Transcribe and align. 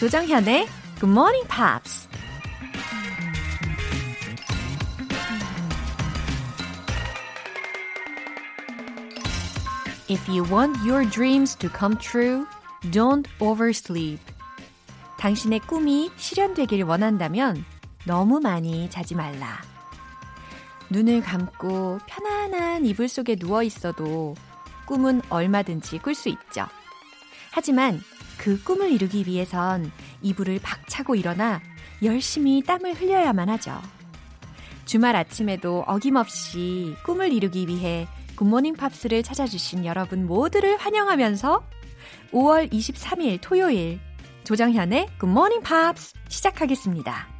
조정현의 0.00 0.66
Good 0.98 1.10
Morning 1.10 1.46
Pops. 1.46 2.08
If 10.08 10.26
you 10.26 10.50
want 10.50 10.78
your 10.88 11.04
dreams 11.04 11.54
to 11.58 11.68
come 11.68 11.98
true, 11.98 12.46
don't 12.90 13.28
oversleep. 13.42 14.20
당신의 15.18 15.60
꿈이 15.66 16.10
실현되길 16.16 16.82
원한다면 16.84 17.62
너무 18.06 18.40
많이 18.40 18.88
자지 18.88 19.14
말라. 19.14 19.60
눈을 20.88 21.20
감고 21.20 21.98
편안한 22.06 22.86
이불 22.86 23.06
속에 23.06 23.36
누워 23.36 23.62
있어도 23.62 24.34
꿈은 24.86 25.20
얼마든지 25.28 25.98
꿀 25.98 26.14
수 26.14 26.30
있죠. 26.30 26.66
하지만 27.52 28.00
그 28.40 28.62
꿈을 28.64 28.90
이루기 28.90 29.26
위해선 29.26 29.92
이불을 30.22 30.60
박차고 30.62 31.14
일어나 31.14 31.60
열심히 32.02 32.62
땀을 32.62 32.94
흘려야만 32.94 33.50
하죠. 33.50 33.78
주말 34.86 35.14
아침에도 35.14 35.84
어김없이 35.86 36.96
꿈을 37.04 37.34
이루기 37.34 37.68
위해 37.68 38.08
굿모닝 38.36 38.76
팝스를 38.76 39.22
찾아주신 39.22 39.84
여러분 39.84 40.26
모두를 40.26 40.78
환영하면서 40.78 41.62
5월 42.32 42.72
23일 42.72 43.40
토요일 43.42 44.00
조정현의 44.44 45.08
굿모닝 45.18 45.60
팝스 45.60 46.14
시작하겠습니다. 46.28 47.39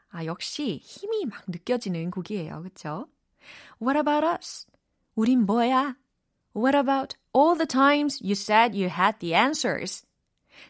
아, 0.11 0.25
역시 0.25 0.79
힘이 0.83 1.25
막 1.25 1.43
느껴지는 1.47 2.11
곡이에요. 2.11 2.63
그쵸? 2.63 3.07
What 3.81 3.97
about 3.97 4.25
us? 4.25 4.67
우린 5.15 5.45
뭐야? 5.45 5.95
What 6.55 6.77
about 6.77 7.17
all 7.35 7.57
the 7.57 7.67
times 7.67 8.19
you 8.21 8.33
said 8.33 8.77
you 8.77 8.89
had 8.89 9.19
the 9.19 9.33
answers? 9.33 10.05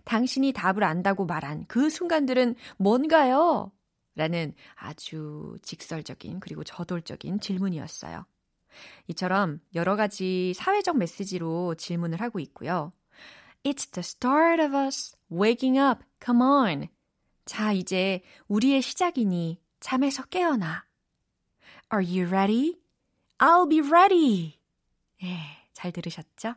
당신이 0.05 0.53
답을 0.53 0.83
안다고 0.83 1.25
말한 1.25 1.65
그 1.67 1.89
순간들은 1.89 2.55
뭔가요? 2.77 3.71
라는 4.15 4.53
아주 4.75 5.57
직설적인 5.63 6.39
그리고 6.39 6.63
저돌적인 6.63 7.39
질문이었어요. 7.39 8.25
이처럼 9.07 9.59
여러 9.73 9.95
가지 9.95 10.53
사회적 10.55 10.97
메시지로 10.97 11.75
질문을 11.75 12.21
하고 12.21 12.39
있고요. 12.39 12.91
It's 13.63 13.91
the 13.91 14.03
start 14.03 14.61
of 14.61 14.75
us 14.75 15.15
waking 15.31 15.79
up. 15.79 16.03
Come 16.23 16.41
on. 16.41 16.89
자, 17.51 17.73
이제 17.73 18.21
우리의 18.47 18.81
시작이니 18.81 19.59
잠에서 19.81 20.23
깨어나. 20.23 20.85
Are 21.93 22.07
you 22.07 22.25
ready? 22.29 22.79
I'll 23.39 23.69
be 23.69 23.81
ready. 23.81 24.57
예, 25.21 25.37
잘 25.73 25.91
들으셨죠? 25.91 26.55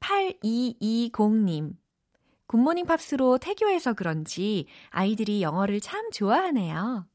8220님. 0.00 1.76
굿모닝 2.46 2.86
팝스로 2.86 3.36
태교해서 3.36 3.92
그런지 3.92 4.66
아이들이 4.88 5.42
영어를 5.42 5.82
참 5.82 6.10
좋아하네요. 6.10 7.06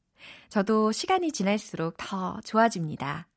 저도 0.50 0.92
시간이 0.92 1.32
지날수록 1.32 1.96
더 1.98 2.40
좋아집니다. 2.42 3.28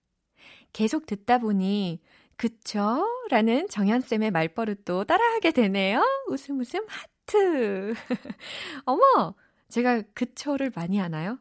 계속 0.75 1.07
듣다 1.07 1.39
보니 1.39 2.03
그쵸? 2.37 3.07
라는 3.31 3.69
정현쌤의 3.71 4.33
말버릇도 4.33 5.05
따라하게 5.05 5.53
되네요. 5.53 6.05
웃음 6.29 6.61
웃음 6.61 6.85
하트. 7.31 7.95
어머! 8.85 9.35
제가 9.69 10.03
그초를 10.15 10.73
많이 10.75 10.99
하나요? 10.99 11.39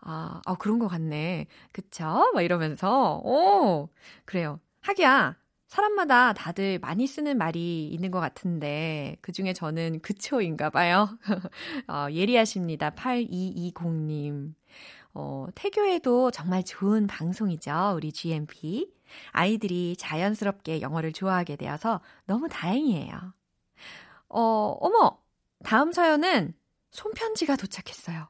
아, 0.00 0.40
아, 0.44 0.54
그런 0.56 0.78
것 0.78 0.88
같네. 0.88 1.46
그쵸? 1.72 2.30
막 2.34 2.42
이러면서. 2.42 3.20
오! 3.24 3.88
그래요. 4.24 4.60
하기야. 4.80 5.36
사람마다 5.68 6.32
다들 6.32 6.78
많이 6.80 7.06
쓰는 7.06 7.36
말이 7.38 7.88
있는 7.88 8.10
것 8.10 8.20
같은데, 8.20 9.16
그 9.20 9.32
중에 9.32 9.52
저는 9.52 10.00
그초인가 10.00 10.70
봐요. 10.70 11.08
어, 11.88 12.08
예리하십니다. 12.10 12.90
8220님. 12.90 14.54
어, 15.14 15.46
태교에도 15.54 16.30
정말 16.30 16.64
좋은 16.64 17.06
방송이죠. 17.06 17.94
우리 17.96 18.12
GMP. 18.12 18.92
아이들이 19.32 19.96
자연스럽게 19.98 20.80
영어를 20.80 21.12
좋아하게 21.12 21.56
되어서 21.56 22.00
너무 22.26 22.48
다행이에요. 22.48 23.34
어, 24.28 24.40
어머! 24.80 25.18
다음 25.64 25.92
사연은 25.92 26.54
손편지가 26.90 27.56
도착했어요. 27.56 28.28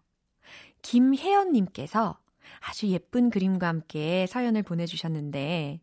김혜연님께서 0.83 2.19
아주 2.61 2.89
예쁜 2.89 3.31
그림과 3.31 3.69
함께 3.69 4.27
사연을 4.27 4.63
보내주셨는데, 4.63 5.81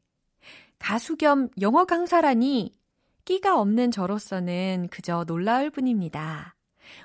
가수 0.79 1.16
겸 1.16 1.50
영어 1.61 1.85
강사라니 1.85 2.73
끼가 3.23 3.59
없는 3.59 3.91
저로서는 3.91 4.88
그저 4.91 5.23
놀라울 5.25 5.69
뿐입니다. 5.69 6.55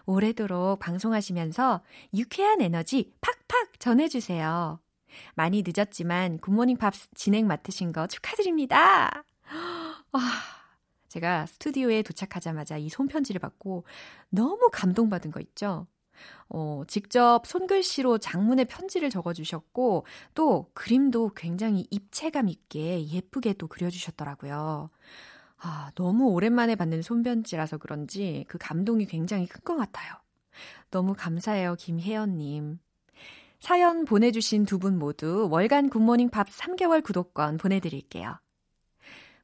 오래도록 0.04 0.78
방송하시면서 0.78 1.82
유쾌한 2.14 2.60
에너지 2.60 3.12
팍팍 3.20 3.80
전해주세요. 3.80 4.80
많이 5.34 5.64
늦었지만 5.66 6.38
굿모닝 6.38 6.76
팝스 6.76 7.08
진행 7.14 7.46
맡으신 7.46 7.92
거 7.92 8.06
축하드립니다. 8.06 9.24
와, 10.12 10.20
제가 11.10 11.46
스튜디오에 11.46 12.02
도착하자마자 12.02 12.78
이 12.78 12.88
손편지를 12.88 13.40
받고 13.40 13.84
너무 14.30 14.70
감동받은 14.72 15.30
거 15.32 15.40
있죠? 15.40 15.86
어, 16.48 16.82
직접 16.88 17.46
손글씨로 17.46 18.18
장문의 18.18 18.66
편지를 18.66 19.10
적어주셨고, 19.10 20.06
또 20.34 20.70
그림도 20.74 21.32
굉장히 21.36 21.86
입체감 21.90 22.48
있게 22.48 23.06
예쁘게 23.08 23.54
또 23.54 23.66
그려주셨더라고요. 23.68 24.90
아, 25.58 25.90
너무 25.96 26.28
오랜만에 26.30 26.74
받는 26.76 27.02
손편지라서 27.02 27.78
그런지 27.78 28.44
그 28.48 28.58
감동이 28.58 29.06
굉장히 29.06 29.46
큰 29.46 29.62
것 29.64 29.76
같아요. 29.76 30.12
너무 30.90 31.14
감사해요, 31.16 31.76
김혜연님. 31.76 32.78
사연 33.60 34.04
보내주신 34.06 34.64
두 34.66 34.78
분 34.78 34.98
모두 34.98 35.48
월간 35.50 35.90
굿모닝 35.90 36.30
팝 36.30 36.48
3개월 36.48 37.02
구독권 37.02 37.58
보내드릴게요. 37.58 38.38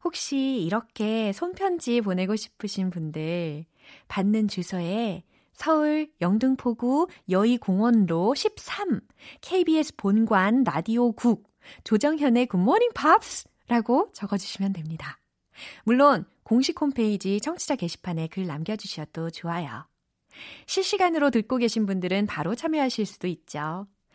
혹시 0.05 0.63
이렇게 0.63 1.33
손편지 1.33 2.01
보내고 2.01 2.37
싶으신 2.37 2.91
분들 2.91 3.65
받는 4.09 4.49
주소에 4.49 5.25
서울 5.53 6.11
영등포구 6.21 7.09
여의공원로 7.31 8.35
13 8.35 9.01
KBS 9.41 9.97
본관 9.97 10.65
라디오국 10.65 11.51
조정현의 11.85 12.47
굿모닝 12.47 12.91
팝스라고 12.95 14.11
적어주시면 14.13 14.75
됩니다. 14.75 15.19
물론 15.85 16.27
공식 16.43 16.81
홈페이지 16.81 17.41
청취자 17.41 17.77
게시판에 17.77 18.29
글 18.29 18.47
남겨주셔도 18.47 19.31
좋아요. 19.31 19.89
실시간으로 20.67 21.31
듣고 21.31 21.57
계신 21.57 21.87
분들은 21.87 22.27
바로 22.27 22.55
참여하실 22.55 23.07
수도 23.07 23.27
있죠. 23.27 23.87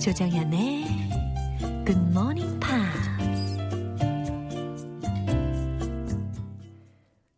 조정현의 0.00 0.84
Good 1.84 2.00
Morning 2.08 2.58
Pops. 2.58 3.10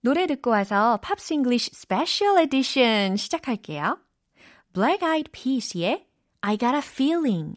노래 0.00 0.28
듣고 0.28 0.50
와서 0.50 1.00
팝스 1.02 1.34
잉글리쉬 1.34 1.70
스페셜 1.74 2.38
에디션 2.38 3.16
시작할게요. 3.16 3.98
Black 4.72 5.04
Eyed 5.04 5.32
Peas의 5.32 6.06
I 6.42 6.56
Got 6.56 6.76
a 6.76 6.82
Feeling 6.84 7.56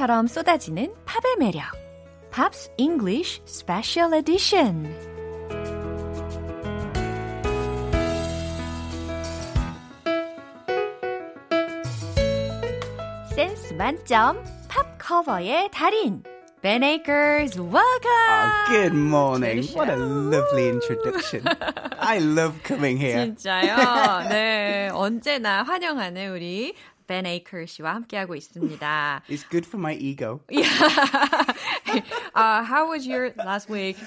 화수분처럼 0.00 0.26
쏟아지는 0.26 0.94
팝의 1.04 1.36
매력. 1.38 1.62
Pops 2.30 2.72
English 2.78 3.42
special 3.44 4.14
edition. 4.14 4.86
센스 13.34 13.74
만점 13.74 14.42
팝 14.68 14.98
커버의 14.98 15.68
달인. 15.70 16.22
Ben 16.62 16.82
Akers, 16.82 17.58
welcome. 17.58 17.80
Oh, 18.04 18.66
good 18.68 18.92
morning. 18.92 19.64
What 19.74 19.88
a 19.88 19.96
lovely 19.96 20.68
introduction. 20.68 21.42
I 21.98 22.18
love 22.18 22.62
coming 22.62 22.98
here. 22.98 23.16
진짜요? 23.16 24.28
네, 24.28 24.90
언제나 24.92 25.62
환영하는 25.62 26.32
우리 26.34 26.74
Ben 27.09 27.25
Aker 27.25 27.67
씨와 27.67 27.93
함께하고 27.95 28.35
있습니다. 28.35 29.21
It's 29.29 29.43
good 29.49 29.65
for 29.65 29.77
my 29.79 29.93
ego. 29.93 30.41
Yeah. 30.49 30.65
uh, 32.33 32.63
how 32.63 32.89
was 32.89 33.05
your 33.05 33.31
last 33.37 33.69
week? 33.69 33.97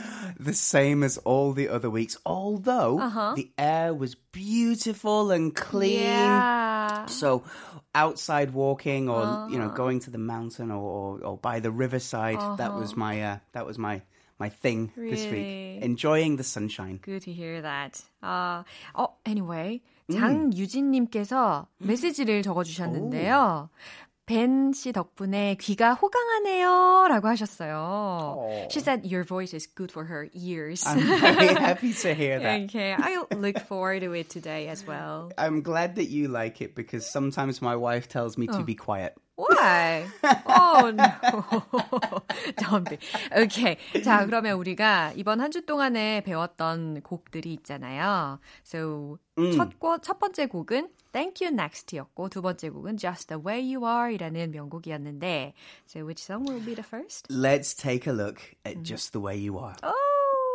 The 0.41 0.53
same 0.53 1.03
as 1.05 1.17
all 1.19 1.53
the 1.53 1.69
other 1.69 1.91
weeks, 1.91 2.17
although 2.27 2.99
Uh-huh. 2.99 3.35
the 3.37 3.51
air 3.57 3.95
was 3.95 4.15
beautiful 4.33 5.31
and 5.31 5.55
clean. 5.55 6.03
Yeah. 6.03 7.07
So 7.07 7.45
outside 7.95 8.51
walking 8.53 9.09
or 9.09 9.23
you 9.49 9.59
Uh-huh. 9.59 9.59
know 9.59 9.71
going 9.71 10.01
to 10.01 10.11
the 10.11 10.19
mountain 10.19 10.71
or, 10.71 10.83
or, 10.83 11.21
or 11.25 11.37
by 11.39 11.61
the 11.61 11.71
riverside, 11.71 12.39
that 12.59 12.75
was 12.75 12.97
my 12.97 13.23
uh, 13.23 13.39
that 13.53 13.65
was 13.67 13.79
my 13.79 14.03
my 14.39 14.49
thing 14.51 14.93
this 14.95 15.27
Really? 15.27 15.79
week. 15.79 15.83
Enjoying 15.83 16.37
the 16.37 16.45
sunshine. 16.45 17.01
Good 17.03 17.23
to 17.23 17.33
hear 17.33 17.63
that. 17.63 18.03
아, 18.23 18.65
어, 18.95 19.09
anyway, 19.28 19.82
음. 20.10 20.16
장유진님께서 20.16 21.68
메시지를 21.80 22.42
적어주셨는데요. 22.42 23.70
벤 24.26 24.72
씨 24.74 24.94
덕분에 24.94 25.56
귀가 25.60 25.94
호강하네요. 25.94 27.08
라고 27.10 27.28
하셨어요. 27.28 28.48
She 28.72 28.80
said 28.80 29.04
your 29.06 29.24
voice 29.26 29.54
is 29.54 29.68
good 29.68 29.92
for 29.92 30.06
her 30.08 30.30
ears. 30.34 30.86
I'm 30.88 31.00
very 31.00 31.54
happy 31.54 31.92
to 31.94 32.14
hear 32.14 32.40
that. 32.40 32.62
okay, 32.70 32.94
I 32.98 33.22
look 33.36 33.60
forward 33.60 34.02
to 34.02 34.14
it 34.14 34.30
today 34.30 34.70
as 34.70 34.86
well. 34.88 35.32
I'm 35.38 35.62
glad 35.62 35.96
that 35.96 36.10
you 36.10 36.30
like 36.30 36.62
it 36.62 36.74
because 36.74 37.06
sometimes 37.12 37.62
my 37.62 37.76
wife 37.76 38.08
tells 38.08 38.38
me 38.38 38.48
Oh. 38.50 38.58
to 38.60 38.64
be 38.64 38.76
quiet. 38.76 39.14
Why? 39.36 40.06
Oh 40.46 40.94
no. 40.94 41.10
Don't 42.58 42.88
be. 42.88 42.98
Okay. 43.36 43.78
자, 44.04 44.26
그러면 44.26 44.56
우리가 44.58 45.12
이번 45.18 45.42
한 45.42 45.52
주 45.52 45.66
동안에 45.66 46.22
배웠던 46.24 47.02
곡들이 47.02 47.54
있잖아요. 47.60 48.40
So 48.64 49.18
첫, 49.58 49.80
곡, 49.80 50.02
첫 50.04 50.20
번째 50.20 50.46
곡은 50.46 50.88
Thank 51.13 51.41
You 51.41 51.51
Next였고 51.55 52.29
두 52.29 52.43
번째 52.43 52.69
곡은 52.71 52.97
Just 52.99 53.29
the 53.29 53.41
Way 53.43 53.75
You 53.75 53.81
Are이라는 53.81 54.51
명곡이었는데 54.51 55.55
So 55.87 56.05
which 56.05 56.23
song 56.23 56.45
will 56.45 56.65
be 56.65 56.75
the 56.75 56.83
first? 56.85 57.27
Let's 57.31 57.75
take 57.75 58.07
a 58.07 58.13
look 58.13 58.41
at 58.65 58.83
just 58.83 59.13
the 59.13 59.21
way 59.21 59.37
you 59.37 59.59
are. 59.59 59.77
Oh. 59.83 59.95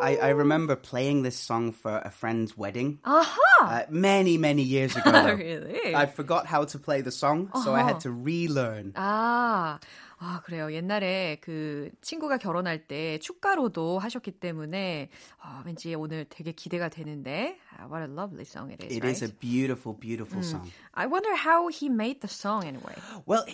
I, 0.02 0.18
I 0.18 0.30
remember 0.30 0.76
playing 0.76 1.24
this 1.24 1.38
song 1.38 1.72
for 1.72 2.02
a 2.04 2.10
friend's 2.10 2.58
wedding 2.58 3.00
아하. 3.04 3.38
uh, 3.62 3.82
many, 3.90 4.38
many 4.38 4.62
years 4.62 4.96
ago. 4.98 5.12
though. 5.12 5.34
really? 5.34 5.96
I 5.96 6.08
forgot 6.08 6.46
how 6.46 6.66
to 6.66 6.80
play 6.80 7.02
the 7.02 7.12
song, 7.12 7.50
so 7.64 7.74
I 7.74 7.84
had 7.84 8.02
to 8.02 8.12
relearn. 8.12 8.92
아, 8.96 9.80
아, 10.21 10.41
그래요. 10.45 10.73
옛날에 10.73 11.39
그 11.41 11.91
친구가 12.01 12.39
결혼할 12.39 12.87
때 12.87 13.19
축가로도 13.19 13.99
하셨기 14.01 14.33
때문에 14.33 15.11
아, 15.41 15.63
왠지 15.65 15.95
오늘 15.95 16.27
되게 16.29 16.53
기대가 16.53 16.89
되는데. 16.89 17.59
아, 17.77 17.87
What 17.87 18.03
a 18.11 18.13
lovely 18.13 18.43
song 18.45 18.73
it 18.73 18.85
is, 18.85 18.97
It 18.97 19.03
right? 19.05 19.17
is 19.17 19.23
a 19.25 19.33
beautiful, 19.39 19.97
beautiful 19.99 20.43
song. 20.43 20.69
I 20.95 21.07
wonder 21.07 21.35
how 21.35 21.69
he 21.69 21.89
made 21.89 22.21
the 22.21 22.29
song 22.29 22.65
anyway. 22.65 22.95
Well, 23.27 23.45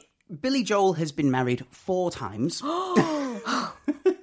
Billy 0.41 0.65
Joel 0.65 0.95
has 0.95 1.13
been 1.13 1.31
married 1.31 1.67
four 1.71 2.11
times, 2.11 2.63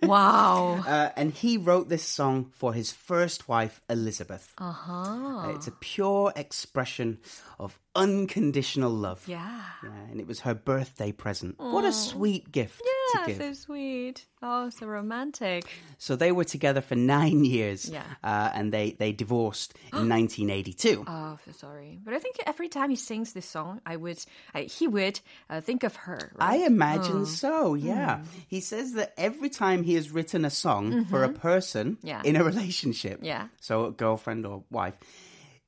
wow. 0.03 0.83
uh, 0.87 1.09
and 1.15 1.33
he 1.33 1.57
wrote 1.57 1.89
this 1.89 2.03
song 2.03 2.51
for 2.55 2.73
his 2.73 2.91
first 2.91 3.47
wife, 3.47 3.81
Elizabeth. 3.89 4.53
Uh-huh. 4.57 4.91
Uh, 4.93 5.49
it's 5.55 5.67
a 5.67 5.71
pure 5.71 6.33
expression 6.35 7.19
of 7.59 7.77
unconditional 7.95 8.91
love. 8.91 9.23
Yeah. 9.27 9.61
Yeah, 9.83 9.89
and 10.09 10.19
it 10.19 10.27
was 10.27 10.41
her 10.41 10.53
birthday 10.53 11.11
present. 11.11 11.55
What 11.59 11.85
a 11.85 11.93
sweet 11.93 12.51
gift 12.51 12.81
Yeah, 12.85 12.91
to 13.11 13.25
give. 13.27 13.37
so 13.37 13.53
sweet. 13.53 14.25
Oh, 14.41 14.69
so 14.69 14.85
romantic. 14.87 15.65
So 15.97 16.15
they 16.15 16.31
were 16.31 16.43
together 16.45 16.81
for 16.81 16.95
nine 16.95 17.45
years, 17.45 17.87
Yeah. 17.89 18.03
uh, 18.23 18.49
and 18.53 18.71
they, 18.73 18.91
they 18.97 19.11
divorced 19.11 19.73
in 19.93 20.09
1982. 20.09 21.03
Oh, 21.07 21.37
so 21.45 21.51
sorry. 21.51 21.99
But 22.03 22.13
I 22.13 22.19
think 22.19 22.37
every 22.47 22.67
time 22.69 22.89
he 22.89 22.95
sings 22.95 23.33
this 23.33 23.45
song, 23.45 23.81
I 23.85 23.95
would, 23.97 24.17
I, 24.55 24.63
he 24.63 24.87
would 24.87 25.19
uh, 25.49 25.61
think 25.61 25.83
of 25.83 25.95
her. 26.07 26.31
I 26.39 26.57
Right? 26.57 26.67
imagine 26.67 27.25
so, 27.25 27.73
yeah. 27.75 28.23
He 28.47 28.61
says 28.61 28.93
that 28.93 29.13
every 29.17 29.49
time 29.49 29.83
he 29.83 29.93
has 29.95 30.09
written 30.11 30.43
a 30.45 30.49
song 30.49 31.05
for 31.05 31.23
a 31.23 31.29
person 31.29 31.97
Yeah. 32.03 32.21
in 32.25 32.35
a 32.35 32.43
relationship, 32.43 33.19
Yeah. 33.21 33.47
so 33.59 33.85
a 33.85 33.91
girlfriend 33.91 34.45
or 34.45 34.63
wife, 34.71 34.97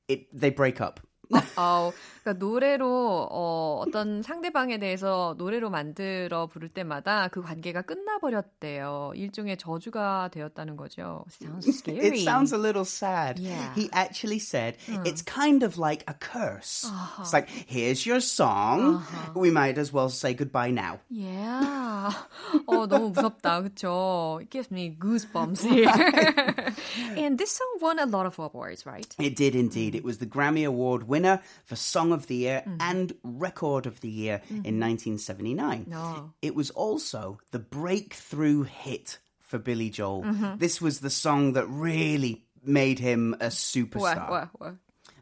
it 0.08 0.26
they 0.38 0.50
break 0.50 0.80
up. 0.80 1.00
어, 1.56 1.92
그러니까 2.23 2.45
노래로 2.45 3.27
어, 3.31 3.83
어떤 3.85 4.21
상대방에 4.21 4.77
대해서 4.77 5.35
노래로 5.37 5.69
만들어 5.69 6.47
부를 6.47 6.69
때마다 6.69 7.27
그 7.29 7.41
관계가 7.41 7.81
끝나버렸대요. 7.83 9.13
일종의 9.15 9.57
저주가 9.57 10.29
되었다는 10.31 10.75
거죠. 10.77 11.25
Sounds 11.29 11.69
scary. 11.77 12.07
It 12.07 12.23
sounds 12.23 12.53
a 12.53 12.59
little 12.59 12.85
sad. 12.85 13.39
Yeah. 13.39 13.73
He 13.75 13.89
actually 13.91 14.39
said 14.39 14.77
it's 15.05 15.21
kind 15.21 15.63
of 15.63 15.77
like 15.77 16.03
a 16.07 16.13
curse. 16.13 16.89
It's 17.19 17.33
like, 17.33 17.49
here's 17.49 18.05
your 18.05 18.19
song. 18.19 19.03
We 19.35 19.49
might 19.51 19.77
as 19.77 19.91
well 19.93 20.09
say 20.09 20.33
goodbye 20.33 20.71
now. 20.71 20.99
Yeah. 21.09 22.11
어, 22.67 22.87
너무 22.87 23.11
무섭다. 23.11 23.61
그쵸? 23.63 24.39
It 24.41 24.49
gives 24.49 24.71
me 24.71 24.95
goosebumps 24.99 25.63
here. 25.65 25.89
and 27.17 27.37
this 27.37 27.51
song 27.51 27.67
won 27.81 27.99
a 27.99 28.05
lot 28.05 28.25
of 28.25 28.37
awards, 28.39 28.85
right? 28.85 29.07
It 29.19 29.35
did 29.35 29.55
indeed. 29.55 29.95
It 29.95 30.03
was 30.03 30.17
the 30.17 30.25
Grammy 30.25 30.65
Award 30.65 31.07
winner 31.07 31.41
for 31.65 31.75
Song 31.75 32.11
of 32.13 32.27
the 32.27 32.35
Year 32.35 32.63
and 32.79 33.13
Record 33.23 33.85
of 33.85 34.01
the 34.01 34.09
Year 34.09 34.41
in 34.49 34.79
1979. 34.79 35.91
Oh. 35.93 36.31
It 36.41 36.55
was 36.55 36.69
also 36.71 37.39
the 37.51 37.59
breakthrough 37.59 38.63
hit 38.63 39.19
for 39.41 39.57
Billy 39.59 39.89
Joel. 39.89 40.25
This 40.57 40.81
was 40.81 40.99
the 40.99 41.09
song 41.09 41.53
that 41.53 41.65
really 41.67 42.43
made 42.63 42.99
him 42.99 43.35
a 43.39 43.47
superstar. 43.47 44.29
What, 44.29 44.29
what, 44.29 44.49
what? 44.59 44.73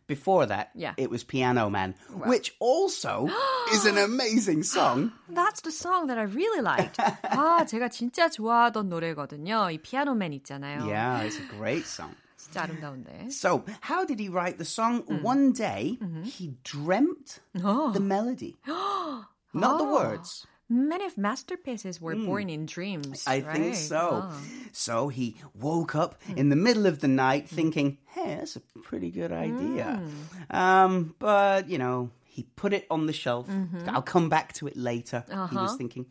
Before 0.07 0.45
that, 0.45 0.71
Yeah. 0.73 0.93
it 0.95 1.09
was 1.09 1.25
Piano 1.25 1.69
Man, 1.69 1.93
which 2.25 2.55
also 2.59 3.29
is 3.73 3.85
an 3.85 3.97
amazing 3.97 4.63
song. 4.63 5.11
That's 5.27 5.59
the 5.61 5.71
song 5.71 6.07
that 6.07 6.17
I 6.17 6.23
really 6.23 6.61
liked. 6.61 6.95
아, 6.97 7.65
제가 7.67 7.89
진짜 7.89 8.29
좋아하던 8.29 8.87
노래거든요. 8.87 9.69
이 9.69 9.77
피아노맨 9.81 10.31
있잖아요. 10.39 10.87
Yeah, 10.87 11.23
it's 11.23 11.37
a 11.37 11.43
great 11.59 11.85
song. 11.85 12.15
진짜 12.51 12.63
아름다운데. 12.63 13.31
So, 13.31 13.63
how 13.81 14.05
did 14.05 14.19
he 14.19 14.29
write 14.29 14.57
the 14.57 14.65
song? 14.65 15.03
One 15.23 15.53
day, 15.53 15.97
he 16.23 16.53
dreamt 16.63 17.39
the 17.53 17.99
melody. 17.99 18.57
Not 19.53 19.77
the 19.79 19.85
words. 19.85 20.45
many 20.69 21.05
of 21.05 21.17
masterpieces 21.17 22.01
were 22.01 22.15
born 22.15 22.49
in 22.49 22.65
dreams. 22.65 23.23
I 23.25 23.41
think 23.41 23.65
right? 23.65 23.75
so. 23.75 24.23
Ah. 24.23 24.41
So 24.71 25.07
he 25.07 25.35
woke 25.55 25.95
up 25.95 26.21
in 26.35 26.49
the 26.49 26.55
middle 26.55 26.85
of 26.85 26.99
the 26.99 27.07
night 27.07 27.47
thinking, 27.47 27.97
hey, 28.07 28.35
that's 28.35 28.55
a 28.55 28.61
pretty 28.83 29.09
good 29.09 29.31
idea. 29.31 30.01
Um, 30.49 31.15
but, 31.19 31.69
you 31.69 31.77
know, 31.77 32.11
he 32.25 32.43
put 32.55 32.73
it 32.73 32.85
on 32.91 33.07
the 33.07 33.13
shelf. 33.13 33.47
I'll 33.87 34.01
come 34.01 34.29
back 34.29 34.53
to 34.53 34.67
it 34.67 34.75
later, 34.77 35.23
he 35.49 35.55
was 35.55 35.75
thinking. 35.75 36.05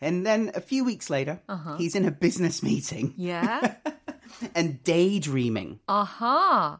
And 0.00 0.26
then 0.26 0.50
a 0.54 0.60
few 0.60 0.84
weeks 0.84 1.10
later, 1.10 1.40
he's 1.78 1.94
in 1.94 2.04
a 2.06 2.10
business 2.10 2.62
meeting 2.62 3.14
Yeah. 3.16 3.74
and 4.55 4.83
daydreaming. 4.83 5.79
아하. 5.87 6.79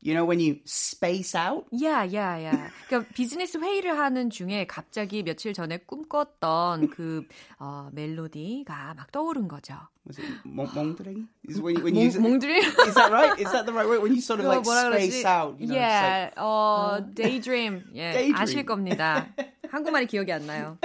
You 0.00 0.14
know, 0.14 0.24
when 0.24 0.38
you 0.38 0.60
space 0.64 1.34
out? 1.34 1.66
야, 1.82 2.06
야, 2.12 2.38
야. 2.44 2.70
그러니까 2.86 3.10
비즈니스 3.12 3.58
회의를 3.58 3.98
하는 3.98 4.30
중에 4.30 4.68
갑자기 4.68 5.24
며칠 5.24 5.52
전에 5.52 5.78
꿈꿨던 5.78 6.90
그 6.90 7.26
어, 7.58 7.90
멜로디가 7.92 8.94
막 8.94 9.10
떠오른 9.10 9.48
거죠. 9.48 9.74
Was 10.06 10.20
it 10.20 10.30
몽- 10.46 10.70
몽드랭이? 10.72 11.26
Is 11.50 11.60
when, 11.60 11.82
when 11.82 11.96
you, 11.96 12.08
몽, 12.20 12.38
몽드림? 12.38 12.58
is 12.86 12.94
that 12.94 13.10
right? 13.10 13.34
Is 13.40 13.50
that 13.50 13.66
the 13.66 13.72
right 13.74 13.88
word? 13.88 14.00
When 14.00 14.14
you 14.14 14.20
sort 14.20 14.38
of 14.38 14.46
like 14.46 14.64
space 14.64 15.24
그러지? 15.24 15.26
out. 15.26 15.58
You 15.58 15.66
know, 15.66 15.74
yeah, 15.74 16.30
like, 16.30 16.34
어, 16.38 17.14
daydream. 17.14 17.82
예, 17.96 18.12
Daydream. 18.12 18.36
아실 18.36 18.64
겁니다. 18.64 19.26
한국말이 19.72 20.06
기억이 20.06 20.30
안 20.32 20.46
나요. 20.46 20.78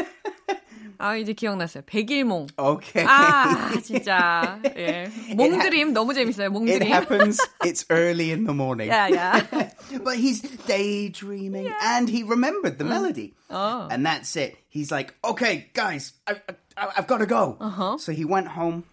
아, 1.03 1.17
이제 1.17 1.33
기억났어요. 1.33 1.85
백일몽. 1.87 2.49
okay. 2.59 3.05
아, 3.07 3.71
진짜. 3.83 4.61
예. 4.77 5.09
몽드림 5.35 5.93
너무 5.93 6.13
재밌어요. 6.15 6.47
It 6.47 6.53
몽드림. 6.53 6.87
happens. 6.87 7.41
It's 7.65 7.85
early 7.91 8.33
in 8.33 8.45
the 8.45 8.55
morning. 8.55 8.91
야, 8.91 9.09
야. 9.11 9.47
But 10.03 10.17
he's 10.17 10.41
daydreaming 10.67 11.73
and 11.83 12.09
he 12.09 12.23
remembered 12.23 12.79
the 12.79 12.85
melody. 12.85 13.35
Oh. 13.51 13.89
And 13.91 14.05
that's 14.05 14.35
it. 14.37 14.57
He's 14.69 14.91
like, 14.91 15.15
okay, 15.25 15.71
guys, 15.73 16.13
I, 16.27 16.37
I, 16.77 16.89
I've 16.99 17.07
got 17.07 17.19
to 17.19 17.27
go. 17.27 17.57
Uh-huh. 17.61 17.99
So 17.99 18.13
he 18.13 18.25
went 18.25 18.49
home. 18.49 18.85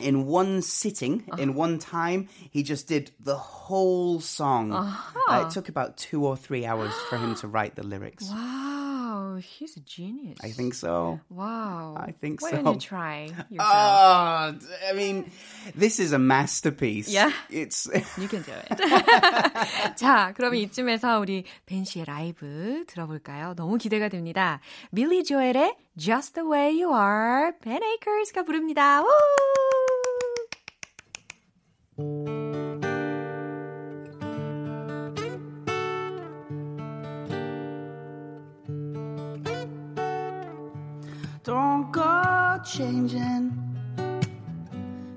In 0.00 0.26
one 0.26 0.62
sitting, 0.62 1.22
in 1.38 1.54
one 1.54 1.78
time, 1.78 2.28
he 2.50 2.62
just 2.64 2.88
did 2.88 3.12
the 3.20 3.36
whole 3.36 4.20
song. 4.20 4.72
Uh-huh. 4.72 5.20
Uh, 5.28 5.46
it 5.46 5.52
took 5.52 5.68
about 5.68 5.96
two 5.98 6.24
or 6.24 6.34
three 6.34 6.64
hours 6.64 6.90
for 7.10 7.18
him 7.18 7.36
to 7.36 7.46
write 7.46 7.76
the 7.76 7.84
lyrics. 7.86 8.24
Wow, 8.28 8.34
He's 9.41 9.77
a 9.77 9.81
genius. 9.81 10.37
I 10.43 10.49
think 10.51 10.73
so. 10.73 11.19
Wow. 11.29 11.95
I 11.97 12.11
think 12.11 12.41
Why 12.41 12.51
so. 12.51 12.57
don't 12.63 12.73
you 12.73 12.79
try 12.79 13.23
yourself? 13.49 13.59
Oh, 13.59 14.53
I 14.89 14.93
mean, 14.95 15.29
this 15.75 15.99
is 15.99 16.13
a 16.13 16.19
masterpiece. 16.19 17.09
Yeah? 17.09 17.31
It's 17.49 17.87
You 18.17 18.27
can 18.27 18.43
do 18.43 18.51
it. 18.51 18.77
자, 19.95 20.33
그럼 20.35 20.55
이쯤에서 20.55 21.19
우리 21.19 21.43
벤 21.65 21.83
씨의 21.85 22.05
라이브 22.05 22.83
들어볼까요? 22.87 23.53
너무 23.55 23.77
기대가 23.77 24.09
됩니다. 24.09 24.59
밀리 24.91 25.23
조엘의 25.23 25.75
Just 25.97 26.33
the 26.33 26.47
Way 26.49 26.83
You 26.83 26.93
Are, 26.95 27.51
벤 27.61 27.81
에이커스가 27.83 28.43
부릅니다. 28.43 29.01
우! 31.97 32.46
Changing. 42.65 43.53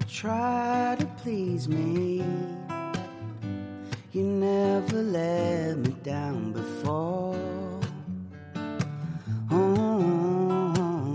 Try 0.09 0.97
to 0.99 1.07
please 1.23 1.69
me. 1.69 2.23
You 4.13 4.23
never 4.23 5.03
let 5.03 5.79
me 5.79 5.93
down 6.03 6.53
before. 6.53 7.37
Oh, 9.51 11.15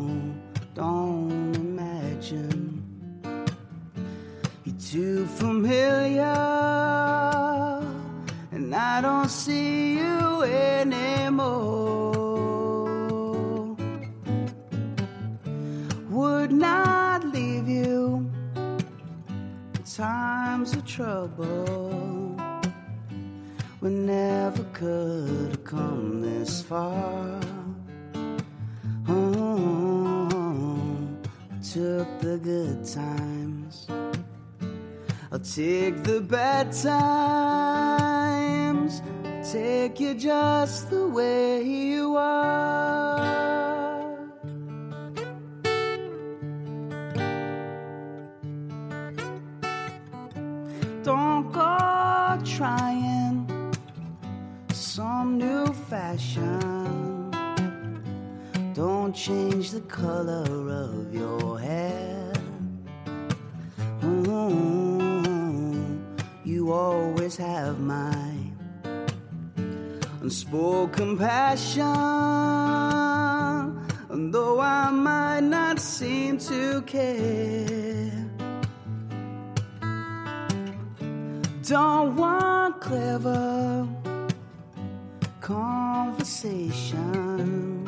don't 0.74 1.55
imagine. 1.55 2.84
You're 4.63 4.79
too 4.79 5.25
familiar. 5.27 6.24
And 8.51 8.74
I 8.74 9.01
don't 9.01 9.29
see 9.29 9.85
trouble. 20.96 22.38
We 23.82 23.90
never 23.90 24.64
could 24.72 25.50
have 25.50 25.64
come 25.66 26.22
this 26.22 26.62
far. 26.62 27.42
Oh, 29.10 30.30
took 31.74 32.08
the 32.22 32.38
good 32.42 32.86
times. 32.86 33.88
I'll 35.34 35.40
take 35.40 36.02
the 36.04 36.22
bad 36.22 36.72
times. 36.72 37.02
Take 39.52 40.00
you 40.00 40.14
just 40.14 40.90
the 40.90 41.10
way 41.10 41.62
you 41.62 42.16
are. 42.16 43.54
Some 54.96 55.38
new 55.38 55.66
fashion. 55.90 57.30
Don't 58.74 59.14
change 59.14 59.72
the 59.72 59.82
color 59.82 60.70
of 60.70 61.14
your 61.14 61.60
hair. 61.60 62.32
Mm, 64.00 66.00
you 66.46 66.72
always 66.72 67.36
have 67.36 67.82
my 67.82 68.25
unspoken 70.22 71.18
passion. 71.18 71.84
And 74.12 74.34
though 74.34 74.62
I 74.62 74.92
might 74.92 75.42
not 75.42 75.78
seem 75.78 76.38
to 76.38 76.82
care. 76.84 78.30
Don't 81.64 82.16
want 82.16 82.80
clever 82.80 83.90
conversation. 85.46 87.88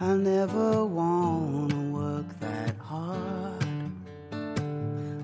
I 0.00 0.14
never 0.14 0.84
want 0.84 1.70
to 1.70 1.90
work 1.90 2.38
that 2.38 2.76
hard. 2.78 3.90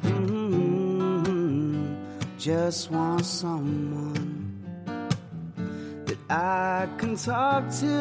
Mm, 0.03 1.97
Just 2.39 2.91
want 2.91 3.25
someone 3.25 4.57
that 6.07 6.19
I 6.29 6.89
can 6.99 7.15
talk 7.15 7.71
to. 7.83 7.97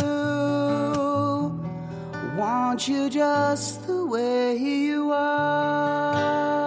Want 2.38 2.88
you 2.88 3.10
just 3.10 3.86
the 3.86 4.04
way 4.06 4.56
you 4.58 5.12
are. 5.12 6.59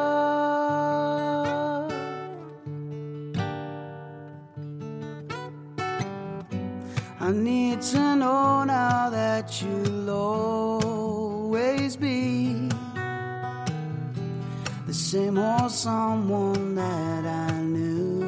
I 7.24 7.30
need 7.30 7.80
to 7.92 8.16
know 8.16 8.64
now 8.64 9.08
that 9.08 9.62
you'll 9.62 10.10
always 10.10 11.94
be 11.94 12.68
the 14.88 14.92
same 14.92 15.38
old 15.38 15.70
someone 15.70 16.74
that 16.74 17.24
I 17.24 17.52
knew. 17.62 18.24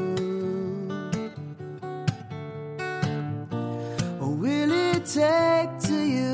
Or 4.21 4.31
will 4.31 4.71
it 4.71 5.05
take 5.07 5.71
to 5.89 5.99
you 6.01 6.34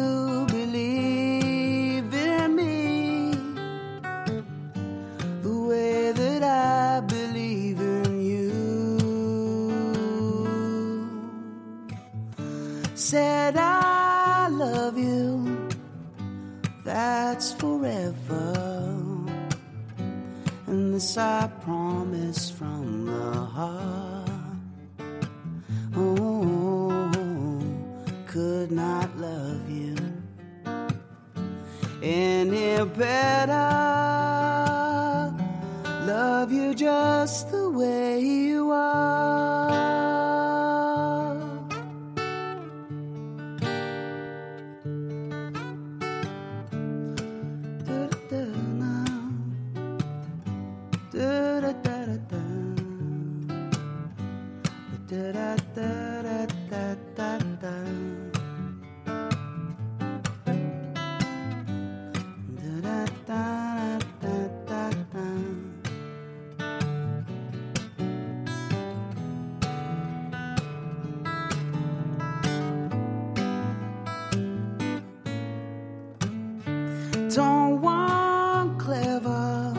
Don't 77.34 77.80
want 77.80 78.76
clever 78.80 79.72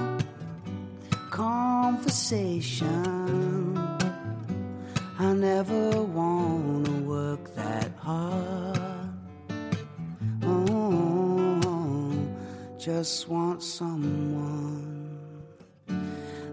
conversation. 1.29 2.87
I 5.19 5.33
never 5.33 6.01
wanna 6.01 6.91
work 7.01 7.53
that 7.55 7.91
hard. 7.99 8.79
Oh, 10.43 12.13
just 12.77 13.27
want 13.27 13.61
someone 13.61 15.09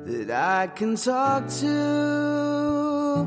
that 0.05 0.31
I 0.33 0.67
can 0.67 0.97
talk 0.97 1.49
to. 1.61 3.25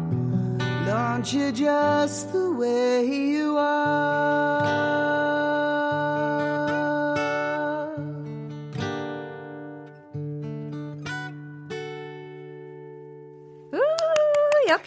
Don't 0.85 1.33
you 1.33 1.53
just 1.53 2.33
the 2.33 2.51
way 2.51 3.05
you 3.05 3.55
are? 3.57 4.40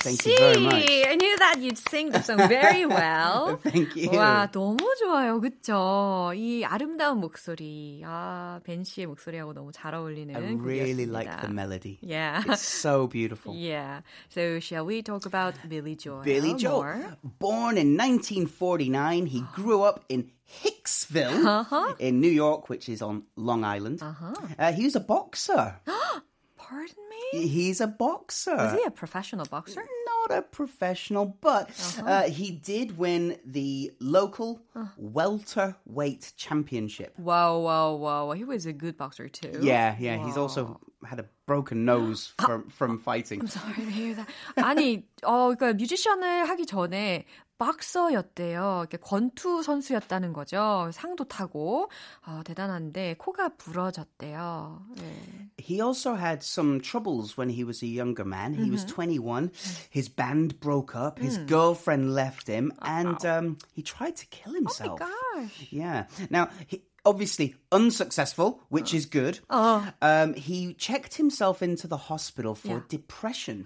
Thank 0.03 0.25
you 0.25 0.37
very 0.37 0.59
much. 0.59 0.83
I 1.07 1.15
knew 1.15 1.37
that 1.37 1.55
you'd 1.59 1.77
sing 1.77 2.09
the 2.11 2.21
song 2.21 2.37
very 2.47 2.85
well. 2.85 3.57
Thank 3.63 3.95
you. 3.95 4.09
와, 4.11 4.49
너무 4.51 4.77
좋아요. 5.01 5.39
그쵸? 5.39 6.31
이 6.35 6.63
아름다운 6.65 7.19
목소리. 7.19 8.01
아, 8.05 8.59
벤 8.63 8.83
씨의 8.83 9.07
목소리하고 9.07 9.53
너무 9.53 9.71
잘 9.71 9.95
어울리는 9.95 10.35
I 10.35 10.41
really 10.55 11.05
곡이었습니다. 11.05 11.13
like 11.13 11.41
the 11.41 11.49
melody. 11.53 11.97
Yeah. 12.01 12.43
It's 12.47 12.61
so 12.61 13.07
beautiful. 13.07 13.55
Yeah. 13.55 14.01
So 14.29 14.59
shall 14.59 14.85
we 14.85 15.01
talk 15.01 15.25
about 15.25 15.55
Billy 15.67 15.95
Joel? 15.95 16.23
Billy 16.23 16.53
Joel, 16.55 16.83
more? 16.83 17.17
born 17.39 17.77
in 17.77 17.95
1949, 17.97 19.25
he 19.27 19.43
grew 19.55 19.83
up 19.83 20.03
in 20.09 20.31
Hicksville 20.49 21.95
in 21.99 22.19
New 22.19 22.29
York, 22.31 22.69
which 22.69 22.89
is 22.89 23.01
on 23.01 23.23
Long 23.35 23.63
Island. 23.63 24.01
Uh, 24.01 24.71
he 24.73 24.83
was 24.83 24.95
a 24.95 24.99
boxer. 24.99 25.75
Pardon 26.57 26.95
me? 27.02 27.02
He's 27.33 27.79
a 27.81 27.87
boxer. 27.87 28.55
Was 28.55 28.73
he 28.73 28.83
a 28.85 28.91
professional 28.91 29.45
boxer? 29.45 29.83
Not 30.29 30.37
a 30.37 30.41
professional, 30.41 31.37
but 31.41 31.69
uh 32.05 32.23
he 32.23 32.51
did 32.51 32.97
win 32.97 33.37
the 33.45 33.91
local 33.99 34.61
welterweight 34.97 36.33
championship. 36.37 37.13
Wow, 37.17 37.59
wow, 37.59 37.93
wow. 37.95 38.31
He 38.31 38.43
was 38.43 38.65
a 38.65 38.73
good 38.73 38.97
boxer 38.97 39.29
too. 39.29 39.59
Yeah, 39.61 39.95
yeah. 39.99 40.17
He's 40.25 40.37
also 40.37 40.79
had 41.05 41.19
a 41.19 41.25
broken 41.45 41.85
nose 41.85 42.33
from 42.45 42.69
from 42.69 42.99
fighting. 42.99 43.41
I'm 43.41 43.47
sorry 43.47 43.73
to 43.85 43.91
hear 43.91 44.15
that. 44.15 44.27
아니, 44.57 45.03
어, 45.23 45.55
그러니까 45.55 45.73
뮤지션을 45.73 46.45
하기 46.49 46.65
전에 46.65 47.25
박서였대요. 47.58 48.80
이렇게 48.82 48.96
권투 48.98 49.62
선수였다는 49.62 50.32
거죠. 50.32 50.90
상도 50.92 51.24
타고 51.24 51.88
어, 52.26 52.42
대단한데 52.44 53.16
코가 53.18 53.50
부러졌대요. 53.56 54.82
네. 54.96 55.50
He 55.58 55.80
also 55.80 56.14
had 56.16 56.42
some 56.42 56.80
troubles 56.80 57.38
when 57.38 57.48
he 57.50 57.64
was 57.64 57.82
a 57.84 57.88
younger 57.88 58.24
man. 58.26 58.54
He 58.54 58.70
was 58.70 58.84
21. 58.86 59.50
His 59.90 60.08
band 60.08 60.60
broke 60.60 60.94
up. 60.94 61.18
His 61.20 61.38
girlfriend 61.46 62.12
left 62.12 62.48
him, 62.48 62.72
and 62.82 63.24
um, 63.24 63.56
he 63.72 63.82
tried 63.82 64.16
to 64.16 64.26
kill 64.26 64.52
himself. 64.54 64.98
gosh. 64.98 65.68
Yeah. 65.70 66.04
Now, 66.28 66.48
he, 66.66 66.82
obviously 67.06 67.54
unsuccessful, 67.70 68.60
which 68.68 68.92
is 68.92 69.06
good. 69.06 69.38
Um, 69.48 70.34
he 70.34 70.74
checked 70.74 71.14
himself 71.16 71.62
into 71.62 71.86
the 71.86 71.96
hospital 71.96 72.54
for 72.54 72.68
Yeah. 72.68 72.88
depression. 72.88 73.64